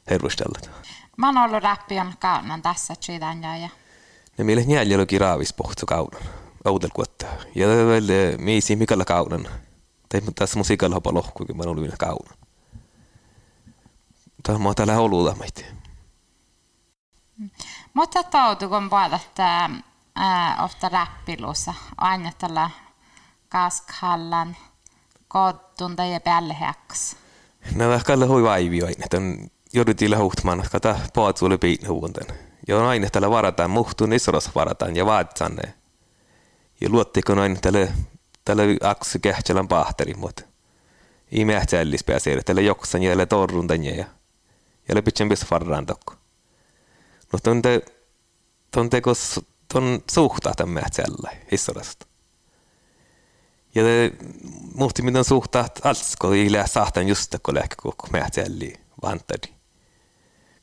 herrustella. 0.10 0.60
Mä 1.18 1.28
oon 1.28 1.38
ollut 1.38 1.64
räppion 1.64 2.14
kaunan 2.20 2.62
tässä 2.62 2.96
tsidän 2.96 3.44
ja... 3.44 3.70
Ne 4.38 4.44
meille 4.44 4.64
njäljelökin 4.64 5.22
raavis 5.22 5.54
pohtu 5.54 5.86
kaunan. 5.86 6.22
Oudelkuotta. 6.66 7.26
Ja 7.56 7.68
väl 7.68 8.38
miisi 8.38 8.76
mikalla 8.76 9.06
kaunan. 9.06 9.48
Tai 10.10 10.22
tässä 10.36 10.58
musiikalla 10.58 10.96
hopa 10.96 11.14
lohkukin, 11.14 11.58
mä 11.58 11.64
olin 11.64 11.82
vielä 11.82 11.96
kaunan. 12.00 12.38
Tämä 14.44 14.70
on 14.70 14.76
täällä 14.76 15.00
olulla 15.00 15.36
meitä. 15.36 15.62
Mutta 17.94 18.24
tautu, 18.24 18.70
kun 18.70 18.90
puhutat 18.90 19.40
äh, 19.40 20.64
ofta 20.64 20.90
räppilussa, 20.90 21.74
aina 21.98 22.32
tällä 22.38 22.70
kaskhallan 23.50 24.58
kottun 25.28 25.96
tai 25.96 26.20
päälleheäks. 26.20 27.16
No 27.76 27.88
vähän 27.88 28.04
kalle 28.06 28.26
hui 28.26 28.44
vaivi 28.44 28.82
aina, 28.82 29.04
että 29.04 29.18
jouduttiin 29.74 30.14
että 30.14 30.72
kata 30.72 31.00
paat 31.16 31.38
sulle 31.38 31.58
piinhuunten. 31.58 32.28
Ja 32.68 32.78
on 32.78 32.86
aina 32.86 33.10
tällä 33.10 33.30
varataan, 33.30 33.70
muhtuun 33.70 34.14
isoros 34.14 34.56
varataan 34.56 34.96
ja 34.96 35.06
vaatsanne. 35.06 35.74
Ja 36.82 36.90
luottiko 36.90 37.36
noin 37.36 37.62
tälle, 37.62 37.94
tälle 38.46 38.64
aksu 38.84 39.20
kähtsälän 39.22 39.68
pahteri, 39.68 40.14
mutta 40.14 40.44
ei 41.32 41.46
mähtsällis 41.46 42.04
pääsee, 42.04 42.44
tälle 42.44 42.62
joksan 42.62 43.04
ja 43.04 43.26
torrun 43.26 43.68
tänne 43.68 43.90
ja 43.90 44.06
ja 44.88 44.96
le 44.96 45.02
pitchen 45.02 45.30
bis 45.30 45.46
farran 45.46 45.86
tokko. 45.86 46.14
No 47.34 47.40
tonte 48.72 49.02
kos 49.02 49.40
ton 49.74 50.04
suhtaa 50.12 50.54
tämän 50.56 50.74
mähtsällä 50.74 51.32
historiasta. 51.52 52.08
Ja 53.76 53.84
te 53.84 54.12
muhti 54.76 55.02
miten 55.02 55.24
suhtaat 55.24 55.86
alls, 55.86 56.16
kun 56.16 56.36
ei 56.36 56.52
lähe 56.52 56.68
sahtan 56.68 57.08
just 57.08 57.36
kun 57.44 57.56
lähe 57.56 57.68
koko 57.78 58.08
mähtsälli 58.12 58.74
vantadi. 59.02 59.48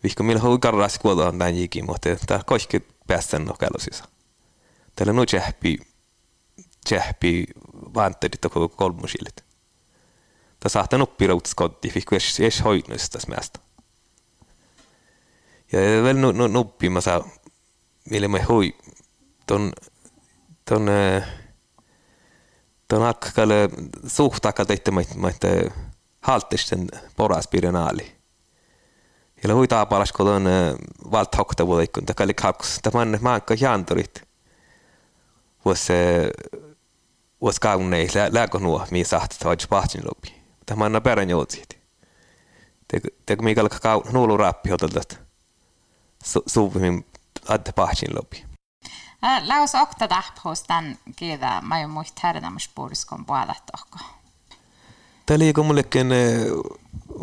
Vihko 0.03 0.23
millä 0.23 0.41
hui 0.41 0.59
karras 0.59 0.99
kuolla 0.99 1.27
on 1.27 1.39
tämän 1.39 1.57
jikin, 1.57 1.87
mutta 1.87 2.09
tämä 2.27 2.41
kaikki 2.47 2.87
päästän 3.07 3.45
nokelusissa. 3.45 4.05
Täällä 4.97 5.21
on 5.21 5.27
tjähpi, 5.27 5.79
tjähpi 6.89 7.47
vantadi 7.95 8.37
koko 8.37 8.69
kolmusilit. 8.69 9.37
Tämä 10.61 10.71
sahtan 10.71 11.03
oppi 11.03 11.27
routskotti, 11.27 11.93
vihko 11.95 12.17
edes, 12.17 12.65
hoidnut 12.65 13.01
tässä 13.13 13.29
mästä. 13.29 13.61
Ja 15.75 16.03
veel 16.03 16.17
nu, 16.17 16.33
nu, 16.33 16.47
nuppi 16.47 16.89
mä 16.91 17.01
saan, 17.01 17.25
mille 18.11 18.29
mä 18.29 18.39
hui 18.49 18.75
ton, 19.47 19.73
ton, 20.65 20.89
äh, 20.89 21.29
ton 22.89 23.03
hakkalle 23.03 23.71
suht 24.07 24.45
hakkalt 24.45 24.71
ette 24.71 24.91
mä, 24.91 25.03
mä 25.17 25.29
ette 25.29 25.51
äh, 25.67 25.73
haltisten 26.21 26.87
poras 27.17 27.49
biennaali. 27.49 28.13
Ja 29.43 29.55
hui 29.55 29.69
taapalas, 29.69 30.13
kun 30.13 30.29
on 30.29 30.47
äh, 30.47 30.75
valt 31.11 31.37
hokta 31.37 31.67
vuodeikun, 31.67 32.07
tai 32.07 32.15
kallik 32.15 32.41
hakkus, 32.41 32.79
tai 32.83 32.93
manne 32.95 33.19
maanka 33.23 33.55
janturit. 33.61 34.23
Vuosi, 35.65 35.93
vuosi 37.41 37.61
kaunei, 37.61 38.09
lääkö 38.31 38.59
nuo, 38.59 38.87
mihin 38.91 39.07
sahtat, 39.07 39.45
vaatsi 39.45 39.69
pahtin 39.69 40.05
lupi. 40.05 40.35
Tämä 40.67 40.85
on 40.85 41.01
perän 41.03 41.31
joutsit. 41.31 41.79
Teko 43.27 43.43
mikä 43.43 43.61
alkaa 43.61 44.03
nuulu 44.13 44.37
rappi 44.37 44.73
oteltat. 44.73 45.24
Suvimmin 46.47 47.07
adde 47.49 47.73
pahtsin 47.73 48.17
lopi. 48.17 48.45
Laus 49.47 49.75
okta 49.75 50.09
tahpus 50.09 50.63
tän 50.63 50.99
kiitä 51.17 51.61
mä 51.61 51.81
jo 51.81 51.89
muist 51.89 52.19
härnämys 52.19 52.71
puoliskon 52.75 53.27
puolet 53.27 53.63
tohko. 53.73 53.99
Tämä 55.27 55.37
oli 55.37 55.53
kun 55.53 55.67
mullekin 55.67 56.09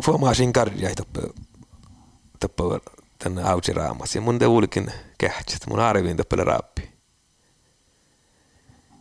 formasin 0.04 0.52
karjaa 0.52 0.94
toppa 0.94 1.20
toppa 2.40 2.64
tän 3.18 3.38
auki 3.38 3.72
raamas 3.72 4.14
ja 4.14 4.20
mun 4.20 4.38
te 4.38 4.46
ulikin 4.46 4.92
kähtsät 5.18 5.66
mun 5.66 5.80
arviin 5.80 6.16
toppele 6.16 6.44
raappi. 6.44 6.92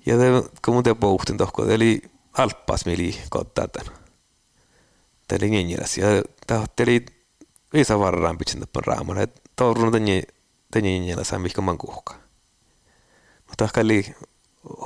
Ja 0.06 0.18
te, 0.18 0.26
kun 0.66 0.74
mun 0.74 0.84
te 0.84 0.94
pohtin 0.94 1.38
tohko, 1.38 1.66
eli 1.66 2.02
alppas 2.38 2.86
mili 2.86 3.22
kottaa 3.30 3.68
tän. 3.68 3.86
Tämä 5.28 5.38
oli 5.42 5.50
ninjiläs 5.50 5.98
ja 5.98 6.08
tämä 6.48 6.66
oli 6.80 7.06
viisa 7.74 8.00
varraan 8.00 8.38
pitsin 8.38 8.60
toppan 8.60 8.84
raaman, 8.86 9.18
että 9.18 9.42
taurun 9.62 9.92
tänne 9.92 10.24
tänne 10.72 10.98
jäljellä 10.98 11.24
saa 11.24 11.40
mikä 11.40 11.62
man 11.62 11.78
kuhka. 11.78 12.16
Mutta 13.48 13.64
ehkä 13.64 13.82
oli 13.82 14.16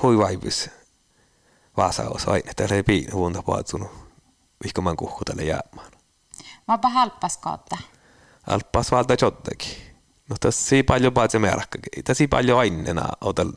hoivaibus 0.03 0.69
vaasaus 1.77 2.27
aina, 2.27 2.51
täällä 2.55 2.75
ei 2.75 2.83
piin 2.83 3.13
huonta 3.13 3.43
paatsunut 3.43 3.91
mikä 4.63 4.81
man 4.81 4.97
kuhku 4.97 5.25
tälle 5.25 5.43
jäämään. 5.43 5.91
Mä 6.67 6.89
halppas 6.89 7.37
kautta. 7.37 7.77
Halppas 8.41 8.91
valta 8.91 9.15
jottakin. 9.21 9.71
No 10.29 10.35
tässä 10.39 10.75
ei 10.75 10.83
paljon 10.83 11.13
paatse 11.13 11.39
määräkkäkin. 11.39 12.03
Tässä 12.03 12.23
ei 12.23 12.27
paljon 12.27 12.59
ainena 12.59 13.07
otal 13.21 13.51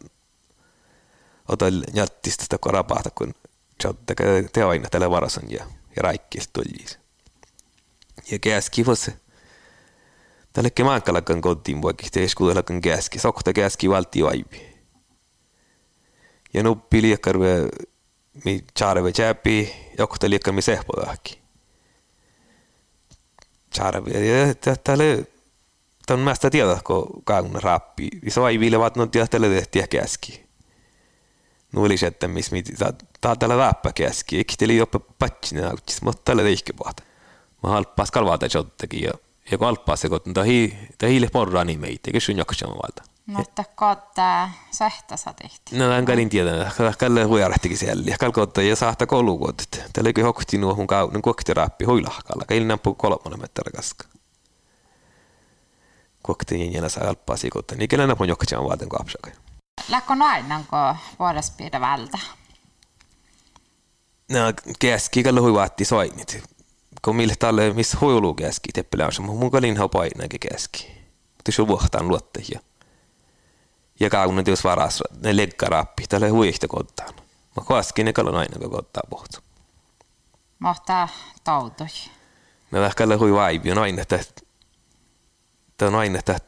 otal 1.48 1.82
jättistä 1.94 2.44
sitä 2.44 2.58
korapahta, 2.58 3.10
kun 3.10 3.34
jottakin 3.84 4.26
te 4.52 4.62
aina 4.62 4.88
tällä 4.90 5.10
varasan 5.10 5.50
ja, 5.50 5.66
ja 5.96 6.02
tuljisi. 6.52 6.98
Ja 8.30 8.38
käskivossa 8.38 9.12
Tälle 10.58 10.70
que 10.70 10.84
manca 10.84 11.12
la 11.12 11.22
can 11.22 11.38
godim, 11.38 11.82
vaikka 11.82 12.08
te 12.10 12.24
eskuda 12.24 12.54
la 12.54 12.62
can 12.66 12.80
käski, 12.82 13.18
sokta 13.22 13.52
käski 13.52 13.90
valti 13.90 14.24
vaibi. 14.24 14.62
Ja 16.54 16.62
nu 16.62 16.74
piljakarve 16.74 17.68
mi 18.44 18.64
charve 18.78 19.12
chäpi, 19.12 19.74
jokta 19.98 20.30
liikka 20.30 20.52
mi 20.52 20.62
sehpodahki. 20.62 21.38
Charve, 23.74 24.10
ja 24.10 24.54
tälle 24.84 25.26
tämän 26.06 26.24
mä 26.24 26.34
sitä 26.34 26.50
tiedä, 26.50 26.80
kun 26.84 27.22
kaunna 27.24 27.60
rappi. 27.60 28.08
Se 28.28 28.40
vai 28.40 28.60
viilevat, 28.60 28.96
no 28.96 29.06
tiedä, 29.06 29.26
tälle 29.26 29.48
tehtiä 29.48 29.86
käski. 29.86 30.46
Nu 31.72 31.84
oli 31.84 31.96
se, 31.96 32.06
että 32.06 32.28
missä 32.28 32.52
mi 32.52 32.62
tää 33.20 33.36
tällä 33.36 33.56
räppä 33.56 33.92
käski. 33.92 34.36
Eikki 34.36 34.54
teli 34.58 34.76
jopa 34.76 35.00
pätsinä, 35.18 35.72
mutta 36.02 36.22
tälle 36.24 36.42
tehkä 36.42 36.72
puhuta. 36.76 37.02
Mä 37.62 37.70
halppas 37.70 38.10
kalvaa 38.10 38.38
tätä 38.38 38.58
jottakin 38.58 39.02
ja 39.02 39.12
ja 39.50 39.58
kun 39.58 39.68
alppaa 39.68 39.96
se, 39.96 40.08
kun 40.08 40.34
tahi, 40.34 40.78
tahi 40.98 41.20
niin 41.64 41.80
meitä, 41.80 42.08
eikä 42.08 42.20
sun 42.20 42.36
jaksamaan 42.36 42.78
valta. 42.78 43.02
No, 43.26 43.40
että 43.40 43.64
kotta 43.74 44.48
sähtä 44.70 45.16
sä 45.16 45.34
tehti. 45.42 45.78
No, 45.78 45.92
en 45.92 46.04
kalin 46.04 46.28
tiedä, 46.28 46.70
kalle 46.98 47.24
huijarehtikin 47.24 47.78
siellä, 47.78 48.02
ja 48.06 48.18
kalkoutta 48.18 48.62
ja 48.62 48.76
saahta 48.76 49.06
koulukuotit. 49.06 49.82
Tällä 49.92 50.12
ei 50.16 50.22
hokti 50.22 50.58
nuohun 50.58 50.86
kauden 50.86 51.22
koktirappi 51.22 51.84
huilahkalla, 51.84 52.44
kai 52.48 52.60
nämpuu 52.60 52.94
kolmonen 52.94 53.40
meträ 53.40 53.70
kaska. 53.76 54.04
Kokti 56.22 56.64
jäljellä 56.64 56.88
saa 56.88 57.08
alppaa 57.08 57.36
sikutta, 57.36 57.74
niin 57.74 57.88
kellä 57.88 58.06
näpun 58.06 58.28
jaksamaan 58.28 58.68
valtan 58.68 58.88
kapsakai. 58.88 59.32
Läkko 59.88 60.14
aina, 60.20 60.64
kun 60.70 60.96
vuodessa 61.18 61.52
pidä 61.56 61.80
vältä? 61.80 62.18
No, 64.30 64.38
keski 64.78 65.22
kalle 65.22 65.40
huivaatti 65.40 65.84
soinit 65.84 66.57
kun 67.04 67.16
mille 67.16 67.34
tälle 67.38 67.72
missä 67.72 67.98
hoilu 68.00 68.34
keski 68.34 68.72
teppelä 68.72 69.06
on 69.06 69.24
mun 69.24 69.50
kalin 69.50 69.76
hapainakin 69.76 70.40
keski. 70.40 70.86
Mutta 71.36 71.52
se 71.52 71.66
vuohtaan 71.66 72.08
luotte 72.08 72.42
ja 74.00 74.10
kaunan 74.10 74.44
jos 74.46 74.64
varas 74.64 75.02
ne 75.22 75.36
leggarappi 75.36 76.06
tälle 76.08 76.28
huihta 76.28 76.68
kottaan. 76.68 77.14
Mä 77.56 77.64
kaskin 77.64 78.06
ne 78.06 78.12
kalon 78.12 78.36
aina 78.36 78.58
kun 78.58 78.70
kottaa 78.70 79.02
pohtu. 79.10 79.38
Mutta 80.58 81.08
tautui. 81.44 81.86
No 82.70 82.84
ehkä 82.84 83.06
hui 83.18 83.32
vaibi 83.32 83.72
on 83.72 83.78
aina, 83.78 84.02
että 84.02 84.18
tämä 85.76 85.88
on 85.88 85.94
aina, 85.94 86.18
että 86.18 86.40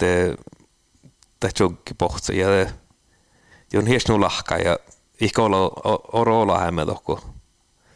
tämä 1.41 1.53
joggi 1.61 1.95
pohtsa 1.99 2.33
ja 2.33 2.47
on 3.79 3.87
hiesnu 3.87 4.21
lahka 4.21 4.57
ja 4.57 4.79
ehkä 5.21 5.43
olla 5.43 5.57
oro 6.13 6.47
tohko. 6.87 7.25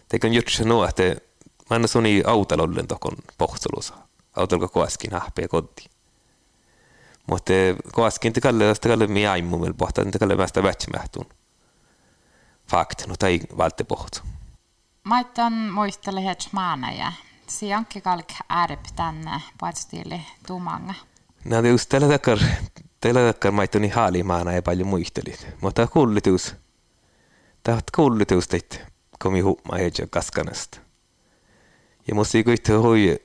Teikö 0.08 0.28
nyt 0.28 0.48
se 0.48 0.64
nuo, 0.64 0.88
että 0.88 1.02
mä 1.70 1.76
en 1.76 1.88
suni 1.88 2.22
autolollen 2.26 2.86
tohkon 2.86 3.16
pohtsalusa. 3.38 3.94
Autolko 4.36 4.68
koaskin 4.68 5.12
hahpea 5.12 5.48
kotiin. 5.48 5.90
Mutta 7.26 7.52
koaskin 7.92 8.32
te 8.32 8.40
kalle 8.40 8.64
tästä 8.64 8.88
kalle 8.88 9.06
mi 9.06 9.26
aimu 9.26 9.58
mel 9.58 9.74
pohta 9.74 10.04
te 10.04 10.18
kalle 10.18 10.36
mästä 10.36 10.62
vätsimähtun. 10.62 11.26
Fakt, 12.70 13.06
no 13.06 13.14
tai 13.18 13.40
valte 13.58 13.84
pohtsa. 13.84 14.24
Maitan 15.04 15.52
muistele 15.52 16.24
hets 16.24 16.52
maana 16.52 16.92
ja 16.92 17.12
sianki 17.46 18.00
kalk 18.00 18.32
ärp 18.52 18.80
tänne 18.96 19.42
paitstiili 19.60 20.20
tumanga. 20.46 20.94
No 21.44 21.60
just 21.60 21.88
tällä 21.88 22.08
takkar, 22.08 22.38
tällä 23.00 23.32
takkar 23.32 23.52
maittoni 23.52 23.88
haalimaana 23.88 24.52
ja 24.52 24.62
paljon 24.62 24.88
muistelit. 24.88 25.46
Mutta 25.60 25.86
kullitus, 25.86 26.54
tahat 27.62 27.90
kullitus 27.90 28.48
teit, 28.48 28.80
komi 29.18 29.40
huuma 29.40 29.76
hedja 29.76 30.06
kaskanasta. 30.10 30.83
Ja 32.08 32.14
musta 32.14 32.38
ei 32.38 32.44
kuitenkin 32.44 32.82
hui, 32.82 33.18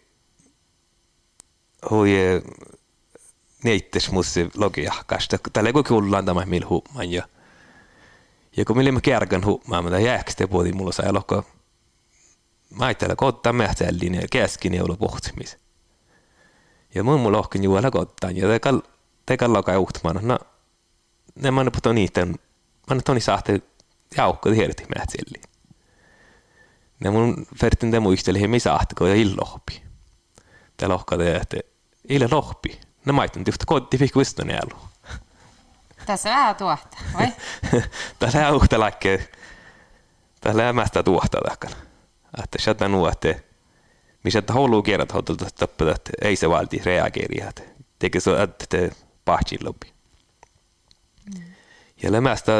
hui 1.89 2.11
neittes 3.63 4.11
musta 4.11 4.39
logia 4.55 4.93
kasta. 5.05 5.37
Tällä 5.53 5.73
kun 5.73 5.83
kuullaan 5.83 6.25
tämä 6.25 6.45
mil 6.45 6.69
huumaan 6.69 7.11
ja 7.11 7.27
ja 8.57 8.65
kun 8.65 8.77
millä 8.77 8.91
mä 8.91 9.01
kärkän 9.01 9.45
huumaan, 9.45 9.83
mä 9.83 9.99
jääks 9.99 10.35
te 10.35 10.47
puhutin 10.47 10.77
mulla 10.77 10.91
sai 10.91 11.13
lohko 11.13 11.45
mä 12.69 12.85
ajattelen 12.85 13.17
kohtaa 13.17 13.53
mähtäällinen 13.53 14.21
ja 14.21 14.27
keskin 14.31 14.73
ei 14.73 14.81
ollut 14.81 14.99
pohtimis. 14.99 15.57
Ja 16.95 17.03
mun 17.03 17.19
mulla 17.19 17.37
lohkin 17.37 17.63
juolla 17.63 17.91
kohtaan 17.91 18.37
ja 18.37 18.47
tekal 19.25 19.53
lokai 19.53 19.77
uhtmaan. 19.77 20.19
No 20.21 20.39
ne 21.35 21.51
mä 21.51 21.63
puhutin 21.63 21.93
niitä, 21.93 22.25
mä 22.25 22.95
nyt 22.95 23.05
toni 23.05 23.19
sahte 23.19 23.61
jaukko 24.17 24.49
tiedätti 24.49 24.85
mähtäällinen. 24.97 25.48
Ne 26.99 27.09
mun 27.09 27.47
fertin 27.59 27.91
te 27.91 27.99
muisteli, 27.99 28.37
että 28.37 28.47
missä 28.47 28.73
ahti, 28.73 28.95
kun 28.95 29.07
illohpi. 29.07 29.83
Te 30.77 30.87
lohkate, 30.87 31.35
että 31.35 31.57
ille 32.09 32.27
lohpi. 32.31 32.79
Ne 33.05 33.11
maitun 33.11 33.43
tihti 33.43 33.65
kotti 33.65 33.97
fikku 33.97 34.19
vistan 34.19 34.49
elu. 34.49 34.79
Tässä 36.05 36.29
vähän 36.29 36.55
tuohta, 36.55 36.97
vai? 37.13 37.27
Tässä 38.19 38.47
on 38.47 38.55
uhta 38.55 38.79
läkkeen. 38.79 39.27
Tässä 40.41 40.69
on 40.69 40.75
mästä 40.75 41.03
tuohta 41.03 41.37
takana. 41.49 41.75
Että 42.43 42.61
sieltä 42.61 42.87
nuotte. 42.87 43.43
Missä 44.23 44.39
että 44.39 44.53
haluaa 44.53 44.81
kerrata 44.81 45.17
että 45.91 46.11
ei 46.21 46.35
se 46.35 46.49
valti 46.49 46.81
reageeri. 46.85 47.47
Että 47.47 47.61
tekee 47.99 48.21
se, 48.21 48.41
että 48.41 48.65
te 48.69 48.91
pahtsin 49.25 49.59
lopi. 49.65 49.93
Ja 52.03 52.11
lämästä 52.11 52.51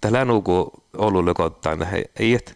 tällä 0.00 0.24
nuku 0.24 0.70
olulle 0.96 1.34
kohtaan, 1.34 1.86
ei, 2.18 2.34
että 2.34 2.52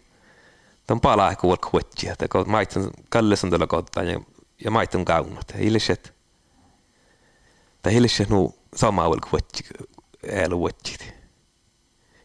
Tämä 0.87 0.95
on 0.95 1.01
palaa 1.01 1.35
kuulka 1.35 1.69
huotsi, 1.73 2.09
että 2.09 2.27
kun 2.27 2.49
maitun 2.49 2.91
kallis 3.09 3.43
on 3.43 3.49
tällä 3.49 3.67
kohtaan 3.67 4.07
ja, 4.07 4.19
ja 4.63 4.71
maitun 4.71 5.05
kaunat. 5.05 5.53
Hilset, 5.59 6.13
tai 7.81 7.93
hilset 7.93 8.29
nu 8.29 8.55
sama 8.75 9.07
ulka 9.07 9.29
huotsi, 9.31 9.63
elu 10.23 10.57
huotsi. 10.57 10.97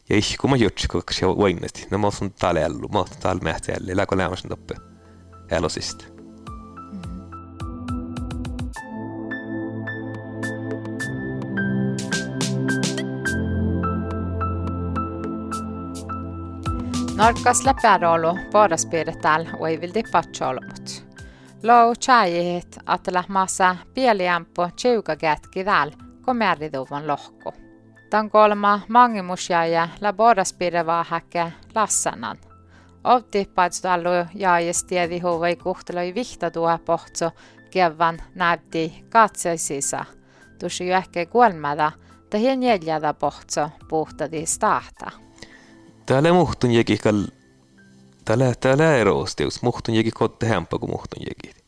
Ja 0.09 0.15
ihku 0.15 0.47
mä 0.47 0.55
jutsi, 0.55 0.87
kun 0.87 1.03
se 1.11 1.27
voimasti. 1.27 1.87
No 1.91 1.97
mä 1.97 2.07
oon 2.07 2.33
täällä 2.39 2.61
elu, 2.61 2.87
mä 2.87 2.97
oon 2.97 3.07
täällä 3.19 3.41
mähtä 3.41 3.71
elu, 3.71 3.97
läkö 3.97 4.17
lämmäsen 4.17 4.49
toppe 4.49 4.75
elusista. 5.51 6.18
Poodaspiirretäl 18.51 19.45
ei 19.67 19.81
vildi 19.81 20.03
patsolmut. 20.11 21.05
Lou 21.63 21.95
chajihit 21.95 22.77
atla 22.85 23.23
massa 23.27 23.75
pieliämpo 23.93 24.69
tjuukagetki 24.75 25.63
täl 25.63 25.91
komerriduvon 26.25 27.07
lohku. 27.07 27.53
Tan 28.09 28.29
kolma 28.29 28.79
mangimusjaaja 28.87 29.87
la 30.01 30.13
poodaspiirrevaa 30.13 31.05
häkke 31.09 31.53
lassanan. 31.75 32.37
Ovti 33.03 33.51
paitstallu 33.55 34.09
jaajis 34.35 34.83
tiedi 34.83 35.19
huvai 35.19 35.55
kuhteloi 35.55 36.15
vihtatua 36.15 36.79
pohtso 36.85 37.31
kevan 37.71 38.19
näytti 38.35 39.05
katseisisa. 39.09 40.05
Tusi 40.59 40.91
ehkä 40.91 41.25
kuolmada, 41.25 41.91
tähän 42.29 42.63
jäljätä 42.63 43.13
pohtso 43.13 43.69
puhtadi 43.89 44.45
stahta. 44.45 45.28
Täällä 46.09 46.33
muhtun 46.33 46.71
jäki 46.71 46.97
kall... 46.97 47.23
Täällä, 48.25 48.53
täällä 48.59 48.95
erosteus. 48.95 49.61
Muhtun 49.61 49.95
jäki 49.95 50.11
kotte 50.11 50.49
hempa 50.49 50.79
kuin 50.79 50.91
muhtun 50.91 51.23
jäki. 51.29 51.63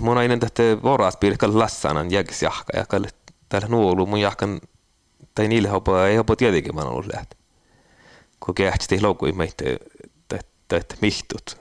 Mun 0.00 0.18
aina 0.18 0.36
tähtä 0.36 0.62
voras 0.82 1.16
piirkal 1.16 1.58
lassanan 1.58 2.10
jäkis 2.10 2.42
jahka 2.42 2.78
ja 2.78 2.86
kall 2.86 3.04
täällä 3.48 3.68
nuolu 3.68 4.06
mun 4.06 4.20
jahkan 4.20 4.60
tai 5.34 5.48
niille 5.48 5.68
hopa 5.68 6.06
ei 6.06 6.16
hopa 6.16 6.36
tietenkin 6.36 6.74
mä 6.74 6.80
ollut 6.80 7.06
lähti. 7.14 7.36
Kun 8.40 8.54
kähtsi 8.54 9.00
loukui 9.00 9.32
meitä 9.32 9.64
että 10.76 10.96
mihtut. 11.00 11.60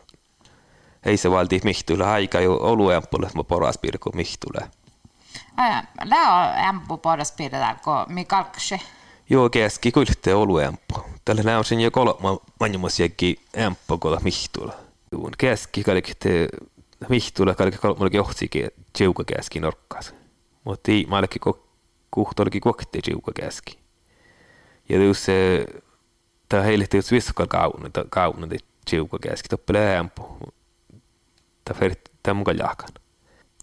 Ei 1.06 1.18
se 1.18 1.32
valti 1.32 1.62
mihtuilla 1.64 2.12
aika 2.12 2.40
jo 2.40 2.58
oluempulle, 2.62 3.30
mä 3.36 3.44
poras 3.44 3.78
piirko 3.78 4.12
mihtuilla. 4.14 4.68
Aja, 5.58 5.84
lää 6.04 6.36
on 6.36 6.66
ämpu 6.66 6.98
poras 6.98 7.32
piirretään, 7.32 7.80
kun 7.84 8.06
mi 8.08 8.26
kalkse. 8.26 8.80
Joo, 9.30 9.50
keski 9.50 9.92
kuilte 9.92 10.36
oluempu. 10.36 10.96
Tällä 11.26 11.44
näin 11.44 11.58
on 11.58 11.66
sen 11.66 11.80
jo 11.80 11.92
kolma 11.92 12.38
manjumas 12.60 13.00
jäkki 13.00 13.42
ämpu 13.58 13.98
kolla 13.98 14.20
mihtuilla. 14.24 14.74
Juun 15.12 15.32
keski 15.38 15.84
kalkite 15.84 16.48
mihtuilla 17.10 17.56
kalkite 17.56 17.82
kolma 17.82 18.10
johtsikin 18.14 18.70
tiuka 18.94 19.24
keski 19.24 19.60
norkkaas. 19.60 20.14
Mutta 20.64 20.92
ei, 20.92 21.06
mä 21.10 21.18
olikin 21.18 21.42
kuhto 22.12 22.44
olikin 22.44 22.62
kokte 22.62 23.00
tiuka 23.04 23.32
keski. 23.36 23.80
Ja 24.90 25.04
jos 25.04 25.26
se, 25.26 25.66
tämä 26.50 26.64
heille 26.64 26.88
tietysti 26.88 27.16
vissukal 27.16 27.48
kaunut, 27.48 27.94
kaunut, 28.10 28.50
tiuka 28.90 29.18
keski, 29.22 29.50
toppelee 29.50 29.98
ämpu. 29.98 30.38
Tämä 31.66 31.80
fer, 31.80 31.96
tämä 32.24 32.34
mukaan 32.34 32.58
jahkan. 32.58 32.90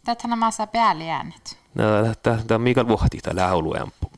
Tätä 0.04 0.28
nämä 0.28 0.50
saa 0.50 0.66
päälle 0.66 1.10
äänet. 1.10 1.58
No, 1.74 1.84
tämä 2.22 2.38
on 2.54 2.60
Mikael 2.60 2.88
Vuhti, 2.88 3.18
tämä 3.18 3.42
lauluämpu. 3.42 4.10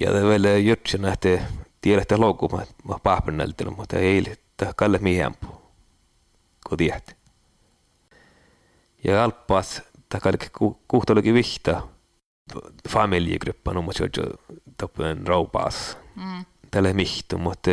ja 0.00 0.12
ta 0.12 0.22
veel 0.24 0.48
jõrtsin 0.64 1.04
nähti 1.04 1.38
tiedätte 1.80 2.16
loukuma, 2.16 2.64
ma 2.84 2.98
pahpen 3.02 3.36
nältillä, 3.36 3.72
mutta 3.72 3.98
ei 3.98 4.24
liittä 4.24 4.72
kalle 4.76 4.98
mihiämpu, 4.98 5.46
kun 6.68 6.78
tiedät. 6.78 7.16
Ja 9.04 9.24
alppas, 9.24 9.82
ta 10.08 10.20
kallik 10.20 10.50
kuhtolikin 10.88 11.34
vihta, 11.34 11.82
familjegruppa, 12.88 13.72
no 13.72 13.82
mutta 13.82 14.02
jo 14.04 14.26
tappen 14.76 15.26
raupas. 15.26 15.98
Mm. 16.16 16.44
Tälle 16.70 16.92
mihtu, 16.92 17.38
mutta 17.38 17.70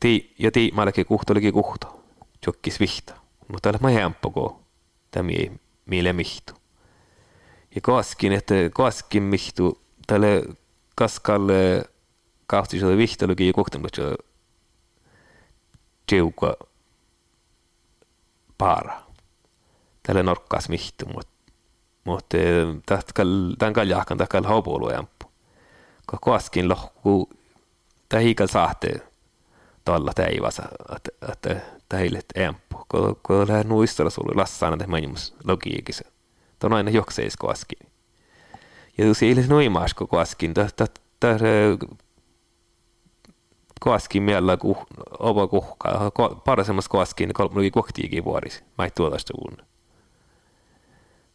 tii, 0.00 0.34
ja 0.38 0.50
tii, 0.50 0.70
mä 0.74 0.82
olikin 0.82 1.06
kuhtolikin 1.06 1.52
kuhto, 1.52 2.04
jokkis 2.46 2.80
vihta, 2.80 3.14
mutta 3.48 3.72
tälle 3.72 3.88
mihiämpu, 3.88 4.30
kun 4.30 4.56
tämä 5.10 5.30
miele 5.86 6.12
mihtu. 6.12 6.52
Ja 7.74 7.80
kaskin, 7.80 8.32
että 8.32 8.54
kaskin 8.74 9.22
mihtu, 9.22 9.80
tälle 10.06 10.42
kaskalle 10.94 11.84
kahti 12.46 12.80
seda 12.80 12.96
vihtalugi 12.96 13.46
ja 13.46 13.52
kohtunud 13.52 13.94
seda 13.96 14.16
tiuka 16.06 16.56
paara. 18.58 19.02
Tälle 20.02 20.22
norkkaas 20.22 20.68
mihtu, 20.68 21.06
mutta 21.06 21.32
mutta 22.04 22.36
tämän 23.58 23.72
kalja 23.72 23.96
jahkan 23.96 24.18
takal 24.18 24.44
haupuoluempu. 24.44 25.26
Kun 26.10 26.18
koskin 26.20 26.68
lohku 26.68 27.30
tähikal 28.08 28.46
sahte 28.46 28.88
tuolla 29.84 30.12
täivassa, 30.14 30.62
että 30.96 31.10
että 31.32 31.60
tähille 31.88 32.20
empu. 32.34 32.86
Kun 33.22 33.48
lähden 33.48 33.68
nuistella 33.68 34.10
sulle 34.10 34.32
lassana 34.34 34.76
te 34.76 34.86
manimus 34.86 35.34
logiikissa. 35.44 36.04
Tuo 36.58 36.68
on 36.68 36.72
aina 36.72 36.90
jokseis 36.90 37.36
jos 38.98 39.22
ei 39.22 39.34
noimaas 39.34 39.94
koko 39.94 40.18
askin, 40.18 40.54
tämä 40.54 41.38
koaskin 43.80 44.22
mielellä 44.22 44.56
kuh, 44.56 44.86
oma 45.18 45.46
kuhkaa, 45.46 46.10
parasemmassa 46.44 46.90
koaskin, 46.90 47.28
niin 47.28 47.34
kolme 47.34 47.70
kohtiikin 47.70 48.24
vuorisi, 48.24 48.64
mä 48.78 48.84
ei 48.84 48.90
tuotaista 48.90 49.32
uun. 49.38 49.66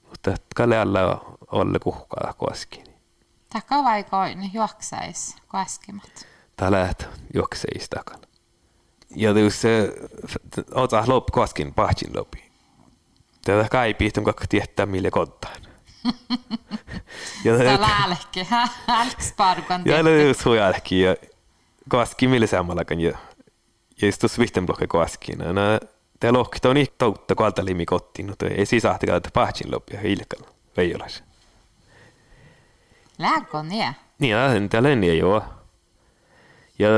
Mutta 0.09 0.35
kalle 0.55 0.79
alla 0.79 1.37
olle 1.51 1.79
kuhkaa 1.79 2.33
koaskin. 2.37 2.83
Taka 3.53 3.83
vai 3.83 4.03
koin 4.03 4.53
juoksais 4.53 5.35
koaskimat? 5.47 6.27
Tää 6.55 6.71
läht 6.71 7.03
juokseis 7.33 7.89
takana. 7.89 8.27
ja 9.15 9.33
tuus 9.33 9.61
ota 10.71 11.03
lop 11.07 11.25
koskin 11.31 11.73
pahtsin 11.73 12.17
lopi. 12.17 12.51
Tätä 13.45 13.69
kai 13.69 13.93
pihtun 13.93 14.23
kakka 14.23 14.45
tietää 14.49 14.85
mille 14.85 15.11
kottaan. 15.11 15.61
ja 17.45 17.57
Tämä 17.57 17.81
läälekki, 17.81 18.47
älksparkan 18.87 19.81
Ja 19.85 20.03
löys 20.03 20.45
hujalki 20.45 21.01
ja 21.01 21.15
koski 21.89 22.27
mille 22.27 22.47
sammallakan 22.47 22.99
ja 22.99 23.17
ja 24.01 24.07
istus 24.07 24.39
vihten 24.39 24.65
blokke 24.65 24.87
koskin. 24.87 25.37
No, 25.37 25.45
tämä 26.19 26.33
lohki 26.33 26.67
on 26.67 26.75
niin 26.75 26.87
toutta 26.97 27.35
kualta 27.35 27.65
limi 27.65 27.85
kottiin, 27.85 28.29
mutta 28.29 28.47
ei 28.47 28.65
sisahti 28.65 29.07
kautta 29.07 29.29
pahtsin 29.33 29.71
lopi 29.71 29.93
ja 29.93 30.01
ilkalla. 30.03 30.47
Veijolas. 30.77 31.23
Lääkö 33.17 33.57
on 33.57 33.67
niin? 33.69 33.95
Niin, 34.19 34.69
täällä 34.69 34.89
on 34.89 35.01
niin 35.01 35.17
joo. 35.17 35.43
Ja 36.79 36.89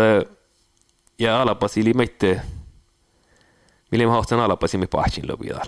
ja 1.20 1.42
alapasi 1.42 1.94
meitte 1.94 2.42
millä 3.92 4.06
mä 4.06 4.12
haustan 4.12 4.40
alapasi 4.40 4.78
mi 4.78 4.88
pahtsin 4.88 5.28
lopilla. 5.32 5.62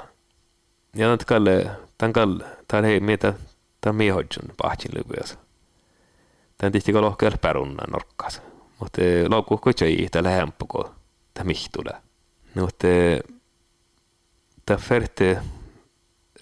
Ja 0.96 1.18
kalle, 1.26 1.68
Tän 2.02 2.14
kall, 2.14 2.40
tän 2.68 2.84
hei 2.84 3.00
mitä, 3.00 3.34
tän 3.82 3.96
mihoitsun 3.96 4.50
pahtsin 4.62 4.92
lykyäs. 4.96 5.38
Tän 6.58 6.72
tihti 6.72 6.94
kall 6.94 7.04
ohkel 7.04 7.38
perunna 7.38 7.84
norkkas. 7.92 8.42
Mutta 8.80 9.02
eh, 9.02 9.26
laukku 9.30 9.58
kutsoi 9.58 9.94
itä 9.94 10.24
lähempä 10.24 10.66
kuin 10.68 10.88
tän 11.34 11.48
mihtule. 11.48 11.92
Mutta 12.56 12.88
eh, 12.88 13.20
tän 14.66 14.78
ferte 14.78 15.32
eh, 15.32 15.44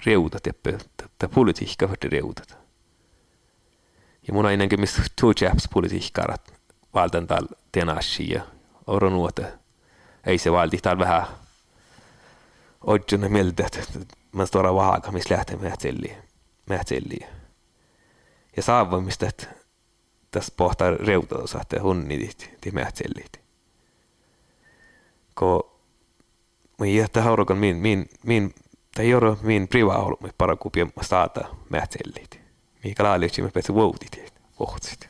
reudat 0.06 0.48
jäppe, 0.48 0.78
tän 1.20 1.30
politiikka 1.30 1.88
ferte 1.88 2.08
reudat. 2.08 2.58
Ja 4.28 4.34
mun 4.34 4.46
ainakin 4.46 4.80
mistä 4.80 5.02
tuu 5.22 5.34
jäps 5.42 5.68
politiikkarat 5.74 6.54
valtan 6.94 7.28
täällä 7.28 7.50
tenassia. 7.72 8.44
Oro 8.88 9.10
nuote. 9.10 9.54
Ei 10.26 10.38
se 10.38 10.52
valti 10.52 10.78
täällä 10.78 11.00
vähän 11.00 11.28
oikein 12.82 13.32
mieltä, 13.32 13.64
että 13.66 14.00
mä 14.32 14.46
stora 14.46 14.76
vaaka, 14.76 15.12
missä 15.12 15.36
lähtee 15.36 15.58
mähtselliin. 16.70 17.28
Ja 18.58 18.64
saavamista, 18.64 19.28
että 19.28 19.48
tässä 20.32 20.54
pohtaa 20.58 20.92
reutatosa, 20.92 21.62
että 21.62 21.82
hunnit 21.82 22.50
ja 22.66 22.72
mähtsellit. 22.72 23.42
Ko 25.34 25.80
mä 26.80 26.86
jättää 26.86 27.24
haurokan 27.24 27.58
min, 27.58 27.76
min, 27.76 28.10
min, 28.24 28.54
tai 28.96 29.10
joro 29.10 29.38
min 29.42 29.68
priva 29.68 29.98
ollut, 29.98 30.22
mutta 30.22 30.36
parakupia 30.38 30.88
saata 31.02 31.56
mähtsellit. 31.70 32.40
Mikä 32.84 33.04
laali, 33.04 33.28
me 33.42 33.52
pääsee 33.52 33.76
voutit, 33.76 34.34
ohtsit. 34.60 35.10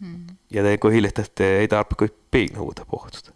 Mm. 0.00 0.26
Ja 0.50 0.62
det 0.62 0.80
går 0.80 0.90
hillet 0.90 1.18
että 1.18 1.44
ei 1.44 1.68
tarpe 1.68 1.94
kuin 1.94 2.10
piinhuuta 2.30 2.84
pohtusta. 2.84 3.32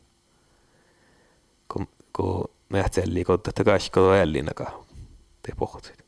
Kun 2.71 2.79
mähtselli, 2.79 3.25
kun 3.25 3.41
tätä 3.41 3.65
kaikki 3.65 4.01
ellinakaan 4.23 4.73
te 5.43 5.53
pohtuit. 5.57 6.05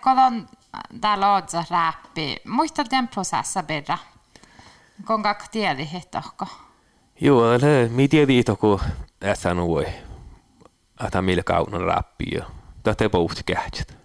Kodon 0.00 0.48
täällä 1.00 1.34
odsa 1.34 1.64
räppi. 1.70 2.36
Muista 2.44 2.84
den 2.90 3.08
prosessa 3.08 3.62
bedra. 3.62 3.98
Kuinka 5.06 5.36
tiedi 5.50 5.88
hittohko? 5.92 6.46
Joo, 7.20 7.58
det 7.60 7.92
mi 7.92 8.08
tiedi 8.08 8.42
kun 8.60 8.80
äsä 9.24 9.54
nuoi. 9.54 9.86
Että 11.06 11.22
millä 11.22 11.42
kaunan 11.42 11.80
räppi 11.80 12.24
ja 12.34 12.44
tätä 12.82 13.08
pohti 13.10 13.42
kähtsät. 13.46 13.96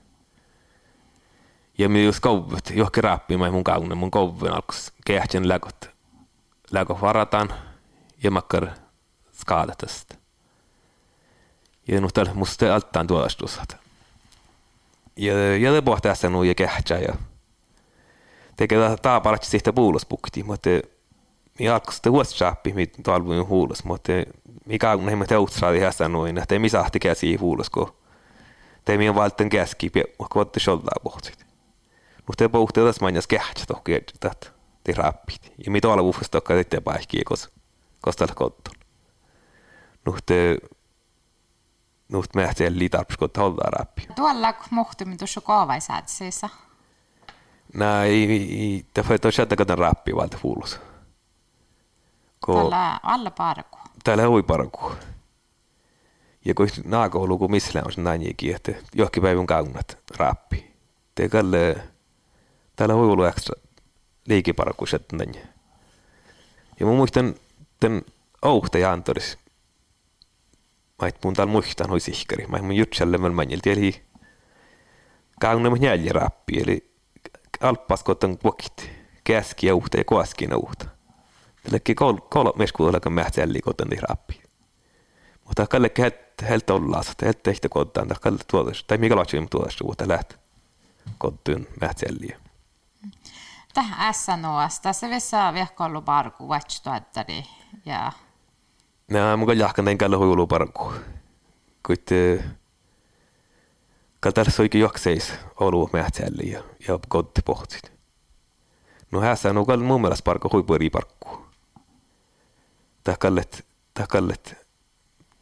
Ja 1.77 1.89
minä 1.89 2.05
just 2.05 2.19
kouvut, 2.19 2.69
johonkin 2.69 3.03
rappimaan 3.03 3.53
mun 3.53 3.63
kaunen, 3.63 3.97
mun 3.97 4.12
kouvun 4.12 4.51
alkus 4.51 4.93
kehtjen 5.05 5.47
läkot, 5.47 5.89
läkot 6.71 7.01
varataan 7.01 7.53
ja 8.23 8.31
makkar 8.31 8.67
skaadatasta. 9.31 10.26
Tällä 12.13 12.34
musta 12.34 12.76
alttaan 12.76 13.08
tuolastusat. 13.08 13.78
Ja, 15.15 15.58
ja 15.58 15.73
det 15.73 15.82
pohtaa 15.82 16.15
sen 16.15 16.32
nu 16.32 16.43
ja 16.43 16.56
kehtsää 16.56 17.00
ja 17.00 17.15
tekee 18.56 18.97
taaparatsi 19.02 19.50
siitä 19.50 19.73
puuluspukti, 19.73 20.43
mutta 20.43 20.69
mi 21.60 21.69
alkus 21.69 22.02
te 22.02 22.12
vuosisappi, 22.12 22.73
mi 22.73 22.88
talvuin 22.88 23.47
huulus, 23.47 23.84
mutta 23.84 24.12
mi 24.65 24.80
kaunen 24.80 25.10
hemmet 25.10 25.32
outsaadi 25.32 25.80
hässä 25.80 26.08
noin, 26.08 26.38
että 26.38 26.60
mi 26.60 26.69
sahti 26.69 27.00
käsi 27.00 27.36
huulus, 27.36 27.69
kun 27.69 27.93
te 28.86 28.97
mi 28.97 29.10
on 29.10 29.15
valten 29.15 29.50
käski, 29.50 29.89
kun 30.17 30.28
voitte 30.36 30.60
soldaa 30.60 31.00
pohtit. 31.04 31.45
Mutta 32.28 32.43
ei 32.43 32.50
puhuta 32.50 32.86
tässä 32.86 33.02
manjas 33.02 33.28
kähtsä 33.28 33.65
tohki, 33.65 33.93
että 33.93 34.32
te 34.84 34.93
rappit. 34.93 35.54
Ja 35.65 35.71
mitä 35.71 35.88
olla 35.88 36.04
vuofasta 36.04 36.32
tokka 36.32 36.54
teitä 36.54 36.82
paikkiä, 36.82 37.21
kos, 37.26 37.50
kos 38.02 38.15
tällä 38.15 38.34
kottun. 38.36 38.76
Nuhte, 40.06 40.58
nuht 42.09 42.35
mähtien 42.35 42.79
liitarpis, 42.79 43.17
kun 43.17 43.29
hollaa 43.37 43.69
rappi. 43.69 44.07
Tuolla 44.15 44.53
muhtumit 44.69 45.17
tuossa 45.17 45.41
kaavaisaatseissa? 45.41 46.49
Nää, 47.73 48.03
ei, 48.03 48.85
te 48.93 49.03
får 49.03 49.19
ta 49.19 49.31
sätta 49.31 49.55
katan 49.55 49.77
rappi 49.77 50.15
valta 50.15 50.37
fuulus. 50.37 50.79
Tällä 52.45 52.99
alla 53.03 53.31
parku. 53.31 53.77
Täällä 54.03 54.27
hui 54.27 54.43
parku. 54.43 54.91
Ja 56.45 56.53
kun 56.53 56.67
naakoulu, 56.85 57.37
kun 57.37 57.51
missä 57.51 57.81
on 57.85 57.93
se 57.93 58.01
näin 58.01 58.35
että 58.55 58.71
johonkin 58.95 59.23
päivän 59.23 59.45
kaunat 59.45 59.97
rappi. 60.17 60.73
Te 61.15 61.29
kalle 61.29 61.75
täällä 62.75 62.95
voi 62.95 63.11
olla 63.11 63.29
ekstra 63.29 63.61
liikiparkuiset 64.25 65.05
näin. 65.11 65.35
Ja 66.79 66.85
mä 66.85 66.91
muistan 66.91 67.35
tämän 67.79 68.01
ouhta 68.41 68.77
ja 68.77 68.91
Antoris. 68.91 69.37
Mä 71.01 71.07
et 71.07 71.23
mun 71.23 71.33
täällä 71.33 71.51
muistan 71.51 71.89
hoi 71.89 71.99
sihkari. 71.99 72.47
Mä 72.47 72.57
mun 72.57 72.75
jutselle 72.75 73.17
mä 73.17 73.29
manjilti, 73.29 73.71
eli 73.71 74.05
kaunna 75.41 75.69
mun 75.69 75.81
jälje 75.81 76.12
rappi, 76.12 76.62
eli 76.62 76.93
alppas 77.62 78.03
kotan 78.03 78.38
kuokit, 78.38 78.91
käski 79.23 79.67
ja 79.67 79.75
uhta 79.75 79.97
ja 79.97 80.03
koaskin 80.03 80.55
uhta. 80.55 80.86
Tällekin 81.63 81.95
kol, 81.95 82.13
kol 82.13 82.51
meskuudella 82.57 82.99
kan 82.99 83.13
mähtsälli 83.13 83.62
kotan 83.62 83.88
niin 83.88 84.03
rappi. 84.10 84.41
Mutta 85.45 85.67
kallekin 85.67 86.12
helt 86.49 86.69
ollaan, 86.69 87.03
että 87.12 87.25
helt 87.25 87.43
tehtä 87.43 87.69
kotaan, 87.69 88.07
tai 88.07 88.17
kalle 88.21 88.39
tuotas, 88.51 88.83
tai 88.83 88.97
mikä 88.97 89.15
laatsi 89.15 89.47
tuotas, 89.49 89.81
uutta 89.81 90.07
läht 90.07 90.33
kotyyn 91.17 91.67
mähtsälliä. 91.81 92.39
Tähän 93.73 94.13
SNOsta, 94.13 94.93
se 94.93 95.10
vissa 95.10 95.53
vehkollu 95.53 96.01
parku, 96.01 96.49
vatstuattari 96.49 97.43
ja... 97.86 98.12
Nää, 99.11 99.37
mun 99.37 99.57
jahkan 99.57 99.85
tein 99.85 99.97
källä 99.97 100.17
huilu 100.17 100.47
parku. 100.47 100.93
Kuit... 101.85 102.09
Kaltar 104.19 104.51
soikin 104.51 104.81
jokseis 104.81 105.33
olu 105.59 105.89
mähtsälli 105.93 106.51
ja, 106.51 106.63
ja 106.87 106.99
kotti 107.07 107.41
pohtit. 107.41 107.91
No 109.11 109.21
hässä 109.21 109.49
on 109.49 109.65
kall 109.65 109.83
mun 109.83 110.01
mielestä 110.01 110.23
parku 110.23 110.49
huipuri 110.53 110.89
parku. 110.89 111.45
Tää 113.03 113.15
kallet, 113.19 113.65
tää 113.93 114.07
kallet, 114.07 114.67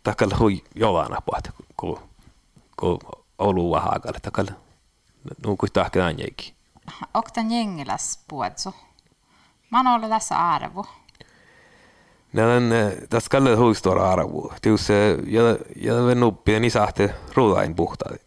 tää 0.03 0.15
kallet 0.15 0.39
hui 0.39 0.63
jovana 0.75 1.21
pohti, 1.21 1.49
kun 1.77 1.99
ku 2.77 2.99
olu 3.37 3.71
vahakalle. 3.71 4.19
Tää 4.19 4.31
kallet, 4.31 4.55
no 5.45 5.55
kuit 5.55 5.73
tahke 5.73 6.01
anjeikin. 6.01 6.55
Oktan 7.13 7.51
jengiläs 7.51 8.23
puetsu. 8.27 8.75
Mä 9.69 9.79
oon 9.79 9.87
ollut 9.87 10.09
tässä 10.09 10.49
arvo. 10.49 10.85
Näin, 12.35 12.63
tässä 13.09 13.29
kalle 13.29 13.55
huistora 13.55 14.11
arvo. 14.11 14.53
Tius, 14.61 14.89
ja, 15.27 15.43
ja 15.75 16.05
venuppi, 16.05 16.59
niin 16.59 16.71
saatte 16.71 17.15
ruudain 17.33 17.75
puhtaat. 17.75 18.21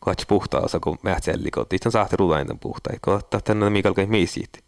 Kohtsi 0.00 0.26
puhtaa 0.26 0.60
osa, 0.60 0.80
kun 0.80 0.98
mähtselli, 1.02 1.50
kun 1.50 1.66
itse 1.72 1.90
saatte 1.90 2.16
ruudain 2.16 2.46
tämän 2.46 2.58
puhtaat. 2.58 2.98
Kun 3.04 3.20
tänne 3.44 3.70
mikä 3.70 3.88
alkaa 3.88 4.06
miesiit. 4.06 4.64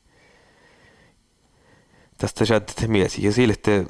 Tästä 2.19 2.45
saatte 2.45 2.87
miesi. 2.87 3.25
Ja 3.27 3.33
sille, 3.33 3.53
että 3.53 3.85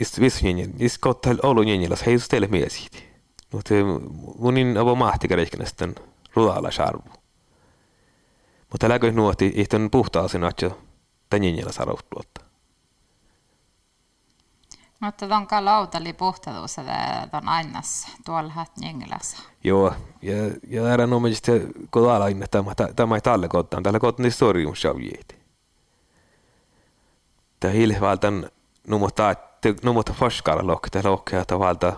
Just 0.00 0.20
vissu 0.20 0.46
jengen, 0.46 0.74
just 0.78 0.98
kotta 1.00 1.30
olu 1.42 1.62
jengiläs, 1.62 2.06
hei 2.06 2.14
just 2.14 2.28
teille 2.30 2.46
miesiit. 2.46 3.04
Mutta 3.52 3.74
munin 4.38 4.78
avo 4.78 4.94
mahtikäreikkänä 4.94 5.64
ruudalla 6.34 6.70
arvo. 6.78 7.10
Mutta 8.72 8.88
läkö 8.88 9.12
nuoti 9.12 9.52
ihton 9.54 9.90
puhtaasi 9.90 10.38
natjo 10.38 10.78
tänjinjällä 11.30 11.72
sarautuotta. 11.72 12.47
Mutta 15.00 15.28
ton 15.28 15.46
lautali 15.60 16.12
puhtaus, 16.12 16.78
että 16.78 17.36
on 17.36 17.48
aina 17.48 17.80
tuolla 18.24 18.66
jengilässä. 18.82 19.38
Joo, 19.64 19.94
ja, 20.22 20.34
ja 20.68 20.86
ära 20.86 21.06
no 21.06 21.20
mielestä 21.20 21.52
kun 21.90 22.04
täällä 22.06 22.24
aina 22.24 22.46
tämä, 22.46 22.74
tämä 22.96 23.14
ei 23.14 23.20
tälle 23.20 23.48
kohtaan, 23.48 23.82
tällä 23.82 24.00
kohtaan 24.00 24.22
niin 24.22 24.32
sorjumus 24.32 24.80
sjavjiit. 24.80 25.38
Tämä 27.60 27.72
hilvaltan 27.72 28.50
numota, 28.86 29.34
numota 29.82 30.12
forskara 30.12 30.66
lokki, 30.66 30.90
tämä 30.90 31.10
lokki, 31.10 31.36
että 31.36 31.58
valta 31.58 31.92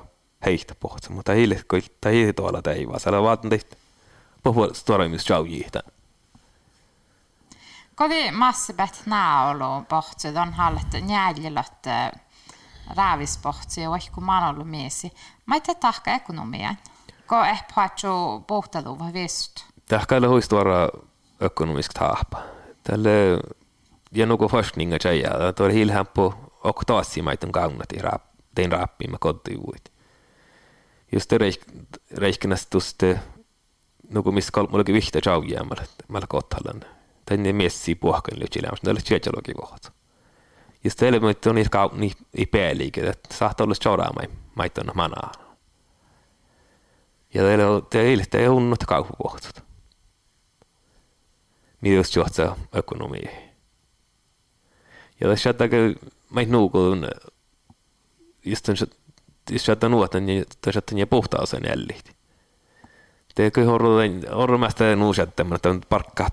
heistä 0.44 0.74
pohtaa, 0.74 1.10
mutta 1.10 1.32
hiili, 1.32 1.60
kun 1.70 1.82
tämä 2.00 2.12
hiili 2.12 2.32
tuolla 2.32 2.62
teivaa, 2.62 2.98
se 2.98 3.10
on 3.10 3.22
valtan 3.22 3.50
tehty 3.50 3.76
puhua 4.42 4.68
sorjumus 4.72 5.22
sjavjiit. 5.22 5.72
Kodi 7.94 8.30
massibet 8.30 9.02
naulu 9.06 9.84
pohtud 9.88 10.36
on 10.36 10.52
hallet 10.52 10.92
njäljilöt 11.06 11.86
räävisportsi 12.96 13.80
ja 13.80 13.90
vaikka 13.90 14.20
mä 14.20 14.54
miesi. 14.64 15.12
Mä 15.46 15.54
ei 15.54 15.60
tehdä 15.60 15.80
tahka 15.80 16.14
ekonomian. 16.14 16.76
Ko 17.26 17.44
eh 17.44 17.64
paatsu 17.74 18.40
puhtelu 18.46 18.98
vai 18.98 19.12
vist? 19.12 19.64
Tahka 19.88 20.14
ei 20.14 20.20
huistu 20.20 20.56
vara 20.56 20.88
ekonomisk 21.40 21.92
tahpa. 21.92 22.42
Tälle 22.82 23.10
ja 24.12 24.26
nuku 24.26 24.48
forskninga 24.48 24.98
tjeja, 24.98 25.52
tuo 25.56 25.68
hilhän 25.68 26.06
på 26.06 26.34
och 26.64 26.82
taas 26.86 27.16
maitun 27.22 27.52
kaunat 27.52 27.92
i 27.92 27.98
rap, 27.98 28.22
tein 28.54 28.72
rappiin 28.72 29.10
mä 29.10 29.16
kotivuit. 29.20 29.92
Just 31.12 31.30
det 31.30 31.60
reikinästä 32.16 32.70
tuste 32.70 33.20
nuku 34.10 34.32
missä 34.32 34.52
kolmullakin 34.52 34.94
vihtä 34.94 35.20
tjaujäämällä, 35.20 35.84
mä 36.08 36.20
kottalan. 36.28 36.84
Tänne 37.24 37.52
messi 37.52 37.94
puhkan 37.94 38.40
lyhtsillä, 38.40 38.68
mutta 38.70 38.84
tällä 38.84 39.00
tjetjalogi 39.00 39.54
kohta. 39.54 39.92
Just 39.92 39.99
teille 40.96 41.20
mä 41.20 41.32
on 41.46 41.54
niitä 41.54 41.70
kaupni 41.70 42.12
i 42.38 42.46
pääliike, 42.46 43.00
että 43.00 43.34
saattaa 43.34 43.64
olla 43.64 43.74
tjauraa 43.80 44.12
mai, 44.12 44.28
maitun 44.54 44.90
manaa. 44.94 45.32
Ja 47.34 47.42
teille 47.42 47.66
on 47.66 47.86
teille 47.90 48.24
te 48.30 48.48
unnut 48.48 48.84
kauppukohtat. 48.86 49.64
Mitä 51.80 51.94
just 51.94 52.16
johtaa 52.16 52.56
ekonomiin. 52.74 53.30
Ja 55.20 55.28
tässä 55.28 55.50
on 55.50 55.56
mä 56.30 56.42
nuukun 56.42 57.08
just 58.44 58.66
den 58.66 58.76
just 59.50 59.68
att 59.68 59.80
den 59.80 59.94
åt 59.94 60.12
den 60.12 60.26
där 60.26 60.78
att 60.78 60.86
den 60.86 61.08
puhtaus 61.08 61.50
sen 61.50 61.66
ällit. 61.66 62.12
Det 63.36 63.50
kan 63.50 63.66
horro 63.66 63.98
den 63.98 64.24
horro 64.32 64.58
mesta 64.58 64.96
nuusatta 64.96 65.44
men 65.44 65.60
tämän 65.60 65.80
parkka 65.88 66.30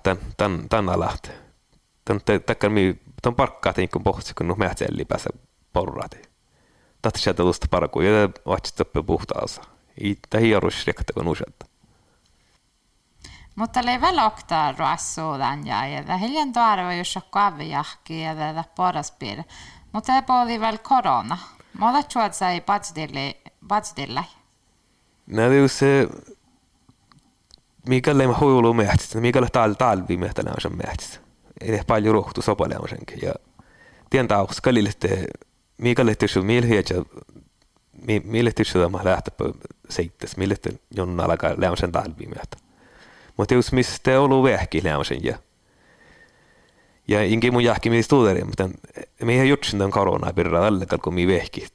tän 3.22 3.34
tän 3.34 3.46
tän 3.46 3.46
alaht. 3.46 3.72
Tän 3.72 3.72
takkar 3.72 3.72
mi 3.72 3.72
tän 3.72 3.72
parkka 3.72 3.72
tin 3.72 3.88
kun 3.88 4.02
pohti 4.02 4.34
kun 4.34 4.48
nuh 4.48 4.56
mähtselli 4.56 5.04
päässä 5.04 5.30
porrati. 5.72 6.22
Tahti 7.02 7.20
sieltä 7.20 7.42
tuosta 7.42 7.66
parku 7.70 8.00
ja 8.00 8.28
vaatsi 8.46 8.74
toppe 8.74 9.02
puhtaus. 9.02 9.60
Ei 10.00 10.18
tähi 10.30 10.54
arus 10.54 10.86
rekta 10.86 11.12
kun 11.12 11.24
nuusatta. 11.24 11.66
Mutta 13.54 13.80
oli 13.80 14.00
vielä 14.00 14.26
oktaa 14.26 14.72
ruassuudan 14.72 15.66
ja 15.66 15.86
ja 15.86 16.16
hiljan 16.16 16.52
tuarva 16.52 16.94
jos 16.94 17.18
kaavijahki 17.30 18.22
ja 18.22 18.34
tätä 18.34 18.64
poraspiir. 18.76 19.42
Mutta 19.92 20.12
ei 20.12 20.22
oli 20.42 20.60
vielä 20.60 20.78
korona. 20.78 21.38
Olen 21.80 22.04
tuot 22.12 22.34
sai 22.34 22.60
patsdille. 23.68 24.24
No 25.26 25.42
se, 25.66 26.08
mikä 27.88 28.18
lema 28.18 28.36
huilu 28.40 28.74
mehtistä, 28.74 29.20
mikä 29.20 29.40
tal 29.52 29.72
talvi 29.72 30.16
mehtänä 30.16 30.50
on 30.50 30.60
sen 30.60 30.76
mehtistä. 30.76 31.27
Eli 31.60 31.80
paljon 31.86 32.14
rohtu 32.14 32.42
sopaleamusenkin. 32.42 33.18
Ja 33.22 33.34
tien 34.10 34.28
tauks 34.28 34.60
kalilette, 34.60 35.24
mikä 35.78 36.06
le 36.06 36.14
tysy 36.14 36.42
milhiätsä, 36.42 36.94
mille 38.24 38.52
tysy 38.52 38.72
tämä 38.72 39.00
lähtepä 39.04 39.44
seittäs, 39.90 40.36
mille 40.36 40.54
jonna 40.96 41.24
alkaa 41.24 41.54
leamusen 41.56 41.92
talvi 41.92 42.26
mehtä. 42.26 42.56
Mutta 43.36 43.54
just 43.54 43.72
missä 43.72 43.98
te 44.02 44.18
ollut 44.18 44.44
vehki 44.44 44.84
leamusen 44.84 45.24
ja 45.24 45.38
ja 47.08 47.24
ingi 47.24 47.50
mun 47.50 47.64
jahki 47.64 47.90
mi 47.90 48.02
studeri, 48.02 48.44
mutta 48.44 48.68
me 49.22 49.34
ihan 49.34 49.48
jutsin 49.48 49.78
tämän 49.78 49.90
koronaa 49.90 50.32
pirra 50.32 50.66
allekal, 50.66 50.98
kun 50.98 51.14
mi 51.14 51.26
vehki 51.26 51.66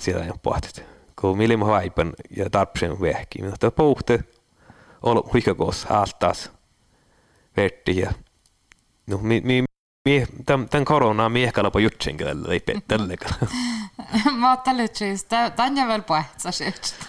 sitä 0.00 0.18
ja 0.18 0.34
pohtit. 0.42 0.84
Kun 1.20 1.38
mi 1.38 1.48
lima 1.48 1.66
vaipan 1.66 2.12
ja 2.36 2.50
tarpsen 2.50 3.00
vehki, 3.00 3.42
mutta 3.42 3.70
puhte 3.70 4.24
olo 5.02 5.30
huikakoos 5.32 5.86
altaas 5.90 6.52
verti 7.56 7.96
ja 7.96 8.12
no 9.08 9.18
mi, 9.18 9.40
mi, 9.44 9.64
mi 10.04 10.26
tämän 10.46 10.84
koronaa 10.84 11.28
mi 11.28 11.44
ehkä 11.44 11.62
lopa 11.62 11.80
jutsin 11.80 12.16
tällä 12.16 12.52
ei 12.52 12.62
tällekal. 12.88 13.30
Mä 14.38 14.50
ajattelin, 14.50 14.84
että 14.84 15.50
tämä 15.50 15.68
on 15.68 15.88
vielä 15.88 16.02
puhetsa 16.02 16.52
syöstä. 16.52 17.06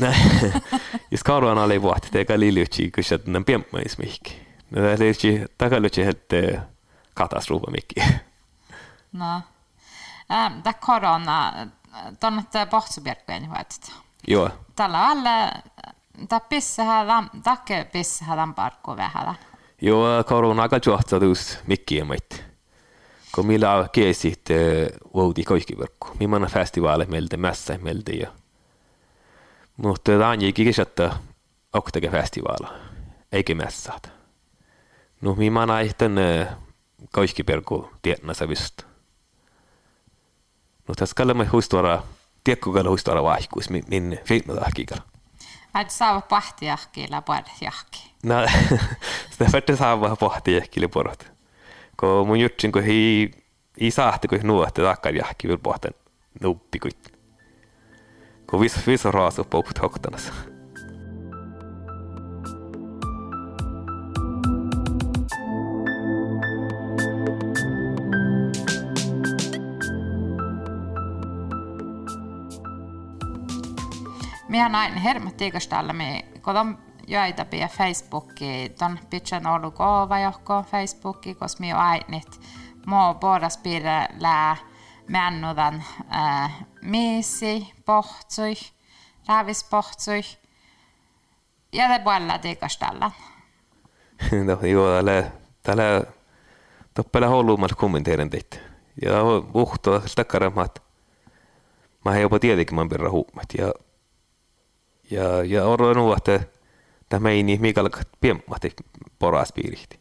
Just 1.10 1.22
korona 1.26 1.62
oli 1.62 1.82
vuotta, 1.82 2.18
eikä 2.18 2.40
liilytsi, 2.40 2.90
kun 2.90 3.04
se 3.04 3.20
on 3.36 3.44
piemmäismihki. 3.44 4.46
No, 4.70 4.80
tämä 4.80 5.46
takalutsi, 5.58 6.02
että 6.02 6.36
katastrofa 7.14 7.70
mycket. 7.70 8.04
No. 9.12 9.42
Ähm, 10.32 10.52
det 10.64 10.76
korona, 10.80 11.52
tuonne 12.20 12.42
pohtsubjerkkojen 12.70 13.48
huetit. 13.48 13.92
Joo. 14.28 14.50
Tällä 14.76 15.06
alle, 15.06 15.52
tämä 16.28 16.40
pissähän, 16.40 17.30
takke 17.42 17.84
pissähän 17.92 18.54
parkku 18.54 18.96
vähällä. 18.96 19.34
Joo, 19.34 19.49
Jo, 19.80 20.18
äh, 20.18 20.24
koroonaga 20.24 20.80
johtaduus 20.86 21.58
mikkiemaid. 21.66 22.30
Kun 23.34 23.46
millä 23.46 23.88
kiesit 23.92 24.50
äh, 24.50 24.98
voudi 25.14 25.42
koikiverkku. 25.42 26.08
Mimman 26.20 26.46
festivaale 26.46 27.04
meiltä 27.04 27.36
mässä 27.36 27.78
meiltä 27.82 28.12
jo. 28.12 28.26
Mutta 29.76 30.12
äh, 30.12 30.18
Tanji 30.18 30.52
kikisättä 30.52 31.16
oktake 31.72 32.08
festivaala. 32.08 32.74
Eikä 33.32 33.54
mässäät. 33.54 34.12
No, 35.20 35.34
mimman 35.34 35.70
aihtan 35.70 36.12
koikiverkku 37.12 37.90
tietnässä 38.02 38.48
vist. 38.48 38.82
No, 40.88 40.94
tässä 40.94 41.14
kallemme 41.14 41.44
huistuara, 41.44 42.02
tiekkukalla 42.44 42.90
huistuara 42.90 43.22
vaihkuis, 43.22 43.70
min, 43.70 43.84
min 43.88 44.18
fiitnotahkikalla. 44.24 45.02
Älä 45.74 45.88
saa 45.88 46.20
pahtiahkilla 46.20 47.22
parhtiahkilla. 47.22 48.09
No, 48.22 48.34
sitä 49.30 49.44
fette 49.52 49.76
saa 49.76 50.00
vähän 50.00 50.16
pahtijahkilla 50.20 50.88
porot. 50.88 51.32
Kun 52.00 52.26
mun 52.26 52.40
jutsin, 52.40 52.72
kun 52.72 52.82
ei, 52.82 53.30
ei 53.80 53.90
saahti, 53.90 54.28
kun 54.28 54.38
nuotte 54.42 54.82
takkar 54.82 55.14
jahki 55.14 55.48
vielä 55.48 55.60
pohten 55.62 55.94
nuppikuit. 56.40 57.12
Kun 58.50 58.60
vis 58.60 59.06
on 59.06 59.14
raasu 59.14 59.44
pohut 59.44 59.82
hoktanassa. 59.82 60.32
Minä 74.48 74.68
näin 74.68 74.94
hermottiikastalla, 74.94 75.92
me 75.92 76.24
kodon 76.40 76.78
joita 77.10 77.44
pia 77.44 77.68
Facebooki, 77.68 78.72
ton 78.78 78.98
pitchan 79.10 79.46
ollut 79.46 79.74
kova 79.74 80.18
johko 80.18 80.62
Facebooki, 80.62 81.34
koska 81.34 81.60
minä 81.60 81.78
ainit 81.78 82.40
mo 82.86 83.14
boras 83.14 83.58
piirre 83.58 84.08
lää 84.18 84.56
männudan 85.08 85.84
äh, 86.14 86.66
miisi 86.82 87.72
pohtsui, 87.84 88.54
räävis 89.28 89.64
pohtsui, 89.64 90.20
ja 91.72 91.88
te 91.88 91.98
puolella 91.98 92.38
tiikastalla. 92.38 93.10
no 94.46 94.66
joo, 94.66 94.94
tällä, 94.96 95.30
tällä 95.62 96.02
toppele 96.94 97.26
hulluummat 97.26 97.74
kommenteerin 97.74 98.30
teitä. 98.30 98.56
Ja 99.02 99.22
uhtoa 99.54 100.02
takkaramat. 100.16 100.82
Mä 102.04 102.18
jopa 102.18 102.38
tietenkin 102.38 102.74
mä 102.74 102.86
pirra 102.90 103.10
huumet. 103.10 103.46
Ja 103.58 103.72
ja, 105.10 105.44
ja 105.44 105.62
nu 105.94 106.12
että 106.12 106.40
tämä 107.10 107.20
meini 107.20 107.58
mikä 107.58 107.80
piemmati 108.20 108.72
poras 109.18 109.52
piirihti. 109.52 110.00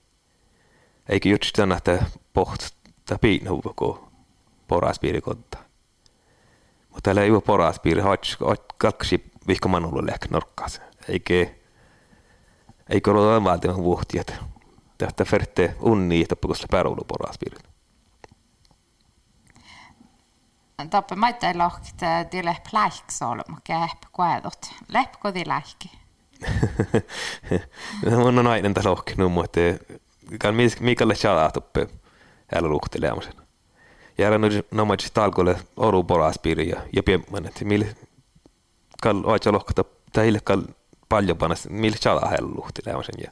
Eikä 1.09 1.29
just 1.29 1.53
tänä, 1.55 1.77
että 1.77 2.05
poht 2.33 2.61
piinhu 3.21 3.61
koko 3.61 4.11
poras 4.67 4.99
piirikonta. 4.99 5.57
Mutta 6.89 7.01
täällä 7.01 7.21
ei 7.21 7.31
ole 7.31 7.41
poras 7.41 7.79
piiri, 7.79 8.01
kaksi 8.77 9.31
vihko 9.47 9.69
manulle 9.69 10.11
lehkä 10.11 10.27
norkkaas. 10.31 10.81
Eikä 11.07 11.33
eikä 12.89 13.11
ole 13.11 13.43
valtivan 13.43 13.83
vuohti, 13.83 14.19
että 14.19 14.35
tästä 14.97 15.25
ferte 15.25 15.75
unni, 15.79 16.21
että 16.21 16.35
se 16.53 16.65
pääroulu 16.71 17.03
poras 17.07 17.37
piiri. 17.37 17.69
Toppe 20.89 21.15
maita 21.15 21.47
lohkt 21.57 22.01
dille 22.31 22.57
plaiksolma 22.71 23.57
kähp 23.63 24.03
kuedot. 24.11 24.73
Lepko 24.87 25.33
di 25.33 25.43
lähki. 25.47 25.91
Mun 28.15 28.39
on 28.39 28.47
aina 28.47 28.73
tässä 28.73 28.89
lohkinut, 28.89 29.31
mutta 29.31 29.59
kan 30.39 30.55
Mikalle 30.79 31.13
Chala 31.13 31.51
toppe 31.51 31.87
älä 32.55 32.67
luhteleamisen. 32.67 33.33
Ja 34.17 34.37
nyt 34.37 34.67
nomadis 34.71 35.11
talkolle 35.11 35.55
oru 35.77 36.03
poraspiiri 36.03 36.69
ja, 36.69 36.81
ja 36.95 37.03
piemmän, 37.03 37.45
että 37.45 37.65
millä 37.65 37.85
kall 39.03 39.21
oitsa 39.23 39.51
lohkata 39.51 39.85
teille 40.13 40.39
kall 40.43 40.61
paljon 41.09 41.37
panas, 41.37 41.67
millä 41.69 41.97
Chala 41.97 42.21
älä 42.21 42.53
luhteleamisen. 42.55 43.15
Ja, 43.23 43.31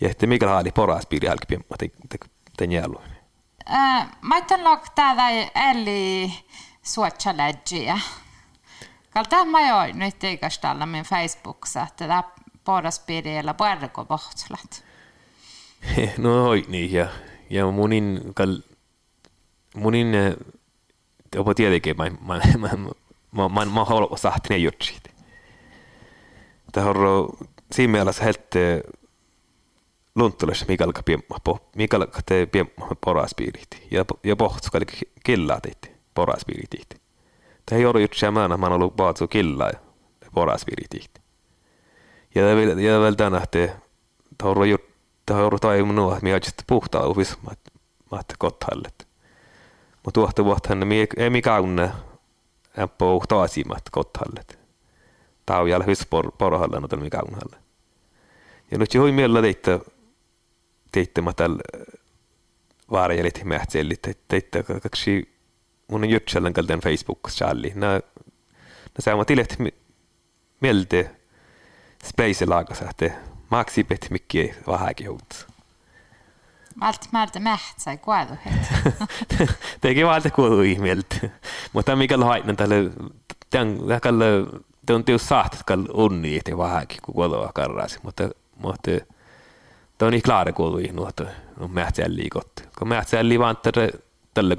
ja 0.00 0.10
että 0.10 0.26
Mikael 0.26 0.50
haali 0.50 0.72
poraspiiri 0.72 1.28
älkä 1.28 1.46
piemmän, 1.48 1.78
tämän. 2.56 3.20
Äh, 3.72 4.08
mä 4.22 4.34
ajattelin 4.34 4.64
täällä 4.94 5.30
eli 5.70 6.32
suotsa 6.82 7.36
lädjiä. 7.36 7.98
Kalta 9.10 9.44
mä 9.44 9.68
jo 9.68 9.94
nyt 9.94 10.24
ikästalla 10.24 10.86
min 10.86 11.04
Facebookissa, 11.04 11.82
että 11.82 12.08
tämä 12.08 12.24
porraspiiriellä 12.64 13.54
puerko 13.54 14.04
pohtslat. 14.04 14.84
No 16.18 16.48
oi 16.48 16.64
niin 16.68 16.92
ja, 16.92 17.08
ja 17.50 17.66
munin 17.66 18.20
kal 18.34 18.56
munin 19.76 20.12
jopa 21.34 21.54
tietenkin 21.54 21.96
mä, 21.96 22.04
mä, 22.04 22.40
mä, 22.58 22.68
mä, 23.32 23.48
mä, 23.48 23.64
mä 23.64 23.84
haluan 23.84 24.18
sahti 24.18 24.48
ne 24.50 24.56
jutsit. 24.56 25.10
Tämä 26.72 26.90
on 26.90 27.28
siinä 27.72 27.92
mielessä 27.92 28.24
helt 28.24 28.50
lunttules 30.14 30.68
mikalka 30.68 31.02
piemma 31.02 31.36
po 31.44 31.70
te 32.26 32.46
piemma 32.46 32.88
poraspiirit 33.00 33.86
ja 33.90 34.04
ja 34.24 34.36
pohtsu 34.36 34.70
kalki 34.70 34.98
killa 37.66 37.76
teitte 37.76 37.76
poraspiirit. 37.76 37.76
Tämä 37.76 37.78
ei 37.78 37.86
ollut 37.86 38.02
jutsia 38.02 38.30
mä 38.30 38.56
mä 38.56 38.66
ollut 38.66 38.96
paatsu 38.96 39.28
killa 39.28 39.68
ja 39.68 39.78
poraspiirit. 40.34 41.20
Ja 42.34 42.56
vielä 42.56 42.80
ja 42.80 43.00
vielä 43.00 43.16
tänä 43.16 43.46
te 43.50 43.76
tauru 44.38 44.64
jut 44.64 44.90
tauru 45.26 45.58
toimunut 45.58 46.12
että 46.12 46.24
minä 46.24 46.36
just 46.36 46.62
puhtaa 46.66 47.06
uvis 47.06 47.42
mä 47.42 47.50
kottahallet. 48.38 49.08
Mutta 50.04 50.20
tuohta 50.20 50.44
vuotta 50.44 50.74
mi 50.74 51.08
ei 51.16 51.30
mikä 51.30 51.60
unne 51.60 51.90
äppä 52.78 53.04
taasimat 53.28 53.82
kottahallet. 53.90 54.58
Tau 55.46 55.66
jäl 55.66 55.82
hys 55.86 56.06
por 56.10 56.32
porhalle 56.32 56.80
no 56.80 56.88
mikä 56.96 57.20
unhalle. 57.28 57.56
Ja 58.70 58.78
nyt 58.78 58.94
jo 58.94 59.02
mielellä 59.02 59.42
teitte 59.42 59.80
teitte 60.92 61.20
mä 61.20 61.32
tällä 61.32 61.60
vaarajelit 62.90 63.44
mähtsellit 63.44 64.02
teitte 64.28 64.62
kaksi 64.62 65.39
mun 65.90 66.10
jutsellan 66.10 66.52
kalten 66.52 66.80
Facebook 66.80 67.20
challi. 67.28 67.72
Nä 67.74 67.86
nä 67.86 68.00
sama 68.98 69.24
tilet 69.24 69.58
mielte 70.60 71.10
space 72.04 72.46
laagas 72.46 72.82
että 72.82 73.10
maksi 73.50 73.84
pet 73.84 74.06
mikki 74.10 74.54
vähäkin 74.66 75.10
huut. 75.10 75.46
Allt 76.80 77.08
määrtä 77.12 77.40
mähtsä 77.40 77.96
kuadu 77.96 78.34
het. 78.46 78.90
Teki 79.80 80.06
valta 80.06 80.30
kuulu 80.30 80.62
ihmieltä. 80.62 81.16
Mutta 81.72 81.96
mikä 81.96 82.18
haitna 82.18 82.54
tälle 82.54 82.90
tämän 83.50 83.78
te 84.86 84.94
on 84.94 85.04
tius 85.04 85.28
sahtat 85.28 85.62
kall 85.62 85.84
unni 85.94 86.36
että 86.36 86.58
vähäkin 86.58 86.98
kun 87.02 87.14
kuulua 87.14 87.50
karrasi 87.54 87.98
mutta 88.02 88.30
mutta 88.56 88.90
det 88.90 90.06
on 90.06 90.10
niin 90.10 90.22
klara 90.22 90.52
kuului 90.52 90.90
nuoto 90.92 91.26
no 91.60 91.68
mähtsään 91.68 92.16
liikot 92.16 92.68
kun 92.78 92.88
mähtsään 92.88 93.28
liivantar 93.28 93.74
tälle 94.34 94.56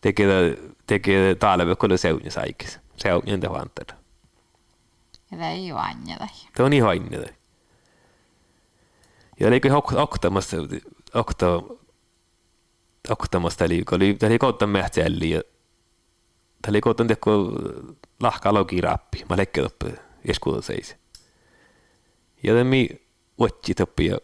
te 0.00 0.14
queda, 0.14 0.56
te 0.86 1.00
queda 1.00 1.34
toda 1.34 1.56
la 1.56 1.64
vez 1.64 1.76
con 1.76 1.90
los 1.90 2.00
seus 2.00 2.36
ahí, 2.36 2.54
que 2.54 2.66
seus 2.96 3.24
de 3.24 3.48
Juan 3.48 3.68
Ter. 3.74 3.96
Det 5.28 5.44
är 5.44 5.54
ju 5.54 5.76
Anja 5.76 6.18
där. 6.18 6.30
Det 6.56 6.62
var 6.62 6.70
ni 6.70 6.80
har 6.80 6.94
inne 6.94 7.18
där. 7.18 7.36
Jag 9.36 9.50
leker 9.50 9.76
okta 9.76 10.30
måste 10.30 10.80
okta 11.12 11.62
okta 13.08 13.38
måste 13.38 13.68
liiku. 13.68 13.94
Oli 13.94 14.14
tää 14.14 14.28
leikko 14.28 14.46
ottaa 14.46 14.68
mähtsäli. 14.68 15.42
Tää 16.62 16.72
leikko 16.72 16.90
ottaa 16.90 17.06
teko 17.06 17.52
lahka 18.20 18.54
logi 18.54 18.80
rappi. 18.80 19.24
Mä 19.28 19.36
leikko 19.36 19.64
oppi 19.66 19.86
eskuuta 20.24 20.62
seis. 20.62 20.96
Ja 22.42 22.52
tämä 22.52 22.64
mi 22.64 22.88
otsi 23.38 23.74
toppi 23.74 24.06
ja 24.06 24.18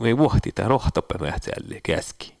me 0.00 0.18
vuohti 0.18 0.52
tää 0.52 0.68
rohtoppa 0.68 1.18
mähtsäli 1.18 1.80
keski. 1.82 2.35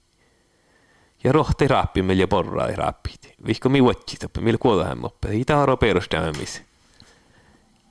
Ja 1.26 1.32
rohti 1.32 1.68
rappi 1.68 2.04
ja 2.16 2.28
porraa 2.28 2.68
rappit. 2.74 3.34
Vihko 3.46 3.68
mi 3.68 3.80
otsi 3.80 4.16
toppi, 4.16 4.40
meillä 4.40 4.58
kuollahan 4.58 4.98
moppe. 4.98 5.28
Ei 5.28 5.44
tämä 5.44 5.62
aro 5.62 5.76
perustamämis. 5.76 6.62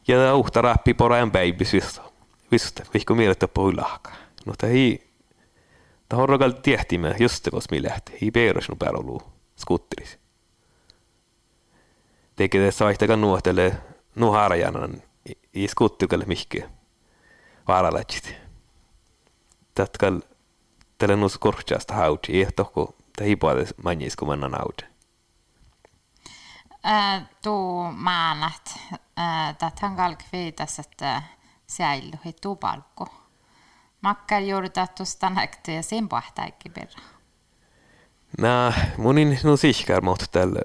Ja 0.08 0.18
tämä 0.18 0.34
uhta 0.34 0.62
rappi 0.62 0.94
poraan 0.94 1.32
päivi 1.32 1.66
systä. 1.66 2.02
Vystä, 2.52 2.84
vihko 2.94 3.16
mielet 3.16 3.40
toppi 3.40 3.62
hui 3.62 3.76
lahka. 3.76 4.12
No 4.46 4.54
tämä 4.58 4.74
ei... 4.74 5.12
Tämä 6.10 6.22
on 6.22 6.30
rokalti 6.30 6.62
tiehtimä, 6.62 7.16
just 7.20 7.48
kos 7.52 7.72
mi 7.72 7.84
lähti. 7.84 8.18
Ei 8.22 8.32
perusnu 8.32 8.76
päällä 8.76 9.24
skutteris 9.56 10.20
tekee 12.36 12.72
saihtakaan 12.72 13.22
nuohtele 13.22 13.78
nuharajanan 14.16 15.02
i 15.54 15.68
skuttukalle 15.68 16.26
mihki 16.26 16.64
vaaralatsit. 17.68 18.36
Tatkal 19.74 20.20
tälle 20.98 21.16
nuus 21.16 21.38
korchasta 21.38 21.94
hauti, 21.94 22.38
ei 22.38 22.48
tohko 22.56 22.96
tahipuolelle 23.16 23.70
manjis 23.84 24.16
kun 24.16 24.28
mannan 24.28 24.52
hauti. 24.52 24.86
Tuu 27.44 27.92
maanat, 27.92 28.80
tähän 29.60 29.96
kalkviitas, 29.96 30.80
että 30.80 31.22
säilyy 31.68 32.34
tupalkku. 32.42 33.08
Makkar 34.02 34.42
juuritat 34.42 34.96
tuosta 34.96 35.30
näkty 35.30 35.72
ja 35.72 35.84
sen 35.84 36.10
pahtaikin 36.10 36.72
perä. 36.72 37.02
Nää, 38.38 38.94
munin 38.98 39.40
nu 39.44 39.58
sihkar 39.58 40.02
mot 40.02 40.24
tälle 40.32 40.62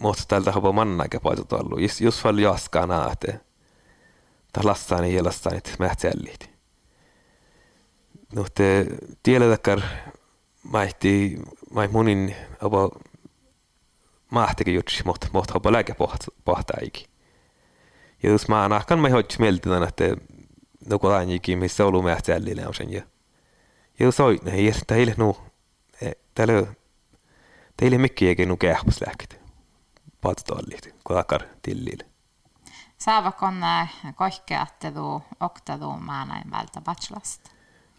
mutta 0.00 0.24
tältä 0.28 0.52
on 0.62 0.74
mannaike 0.74 1.18
paitut 1.18 1.52
ollut. 1.52 1.80
Jos, 1.80 2.00
jos 2.00 2.24
vaan 2.24 2.38
jaskaa 2.38 2.86
näette, 2.86 3.40
tai 4.52 4.64
lassaan 4.64 5.12
ja 5.12 5.24
lassaan, 5.24 5.56
että 5.56 5.70
mähtsällit. 5.78 6.50
No 8.34 8.44
te 8.54 8.86
tiedätkö, 9.22 9.80
maihti, 10.62 11.38
mai 11.70 11.88
munin 11.88 12.36
abo 12.60 12.90
mahtikin 14.30 14.74
jutsi, 14.74 15.02
mutta 15.04 15.26
mutta 15.32 15.52
abo 15.56 15.72
lääke 15.72 15.94
pohtaikin. 16.44 17.06
Ja 18.22 18.30
jos 18.30 18.48
mä 18.48 18.68
nahkan 18.68 18.98
mä 18.98 19.08
hoitsi 19.08 19.40
mieltä, 19.40 19.70
että 19.88 20.04
nuku 20.90 21.06
ainakin, 21.06 21.58
missä 21.58 21.86
ollut 21.86 22.04
mähtsälli 22.04 22.64
on 22.66 22.74
sen. 22.74 22.92
Ja 22.92 23.02
jos 24.00 24.20
oit, 24.20 24.46
ei 24.48 24.72
teille 24.86 25.14
nu, 25.16 25.36
teille, 26.34 26.66
teille 27.76 27.98
mikki 27.98 28.28
eikä 28.28 28.46
nu 28.46 28.56
kähpäs 28.56 29.00
lääkitä 29.06 29.36
patstollit, 30.20 30.94
kuakar 31.04 31.42
tillille. 31.62 32.06
Saavakon 32.98 33.54
kohkeattelu 34.16 35.22
oktelu 35.40 35.92
maanain 35.98 36.50
vältä 36.50 36.80
bachelasta? 36.80 37.50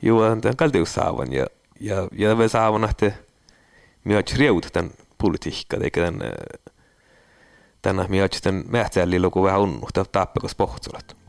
Joo, 0.02 0.36
tämän 0.36 0.56
kaltius 0.56 0.94
saavan 0.94 1.34
ja, 1.34 1.46
ja, 1.82 2.08
ja 2.12 2.36
me 2.36 2.48
saavan, 2.48 2.84
me 4.04 4.14
olemme 4.14 4.38
riut 4.38 4.68
tämän 4.74 4.92
politiikka, 5.18 5.78
eikä 5.84 6.06
tämän, 6.06 6.32
tämän 7.82 8.06
olemme 8.10 8.30
tämän 8.44 8.64
mähtsälli 8.68 9.20
luku 9.20 9.44
vähän 9.44 9.60
unnuhtaa 9.60 10.06
tappakos 10.06 10.56
pohtsulat. 10.56 11.21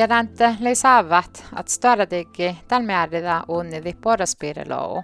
Viedäntä 0.00 0.54
lei 0.60 0.74
saavat, 0.74 1.44
että 1.58 1.72
strategi 1.72 2.58
tällä 2.68 2.86
määrillä 2.86 3.42
unnili 3.48 3.96
porraspiirilou. 4.02 5.02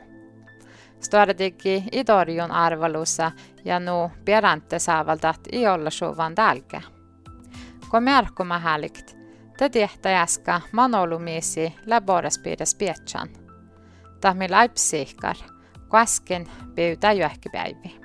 Strategi 1.00 1.84
i 1.92 2.04
torjun 2.04 2.50
arvalussa 2.50 3.32
ja 3.64 3.80
nu 3.80 4.10
viedäntä 4.26 4.78
saavaltat 4.78 5.40
i 5.52 5.66
olla 5.66 5.90
suvan 5.90 6.34
tälkä. 6.34 6.80
Kun 7.90 8.02
märkuma 8.02 8.58
hälikt, 8.58 9.16
te 9.58 9.68
tehtäjäska 9.68 10.60
manolumiisi 10.72 11.74
lä 11.86 12.00
porraspiiris 12.00 12.74
pietsan. 12.74 13.28
Tahmi 14.20 14.48
laipsiikar, 14.48 15.36
kun 15.90 16.00
äsken 16.00 16.46
pyytää 16.74 17.12
päivi. 17.52 18.00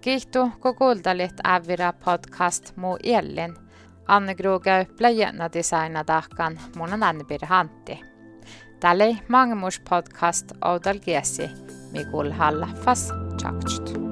Kiihtu, 0.00 0.50
kun 0.60 0.76
kuultalit 0.76 1.46
Ävira 1.46 1.92
podcast 1.92 2.76
muu 2.76 2.98
Ellin– 3.02 3.54
Annegru 4.06 4.60
käypläjänä 4.60 5.50
designa 5.52 6.04
tahkan 6.04 6.60
munan 6.76 7.02
Annepir 7.02 7.46
Hantti. 7.46 8.00
Tälle 8.80 9.16
Mangemus 9.28 9.80
podcast 9.90 10.52
outal 10.64 10.98
kiesi, 10.98 11.50
mikul 11.92 12.30
halla 12.30 12.68
fas 12.84 13.12
tjaktsut. 13.42 14.09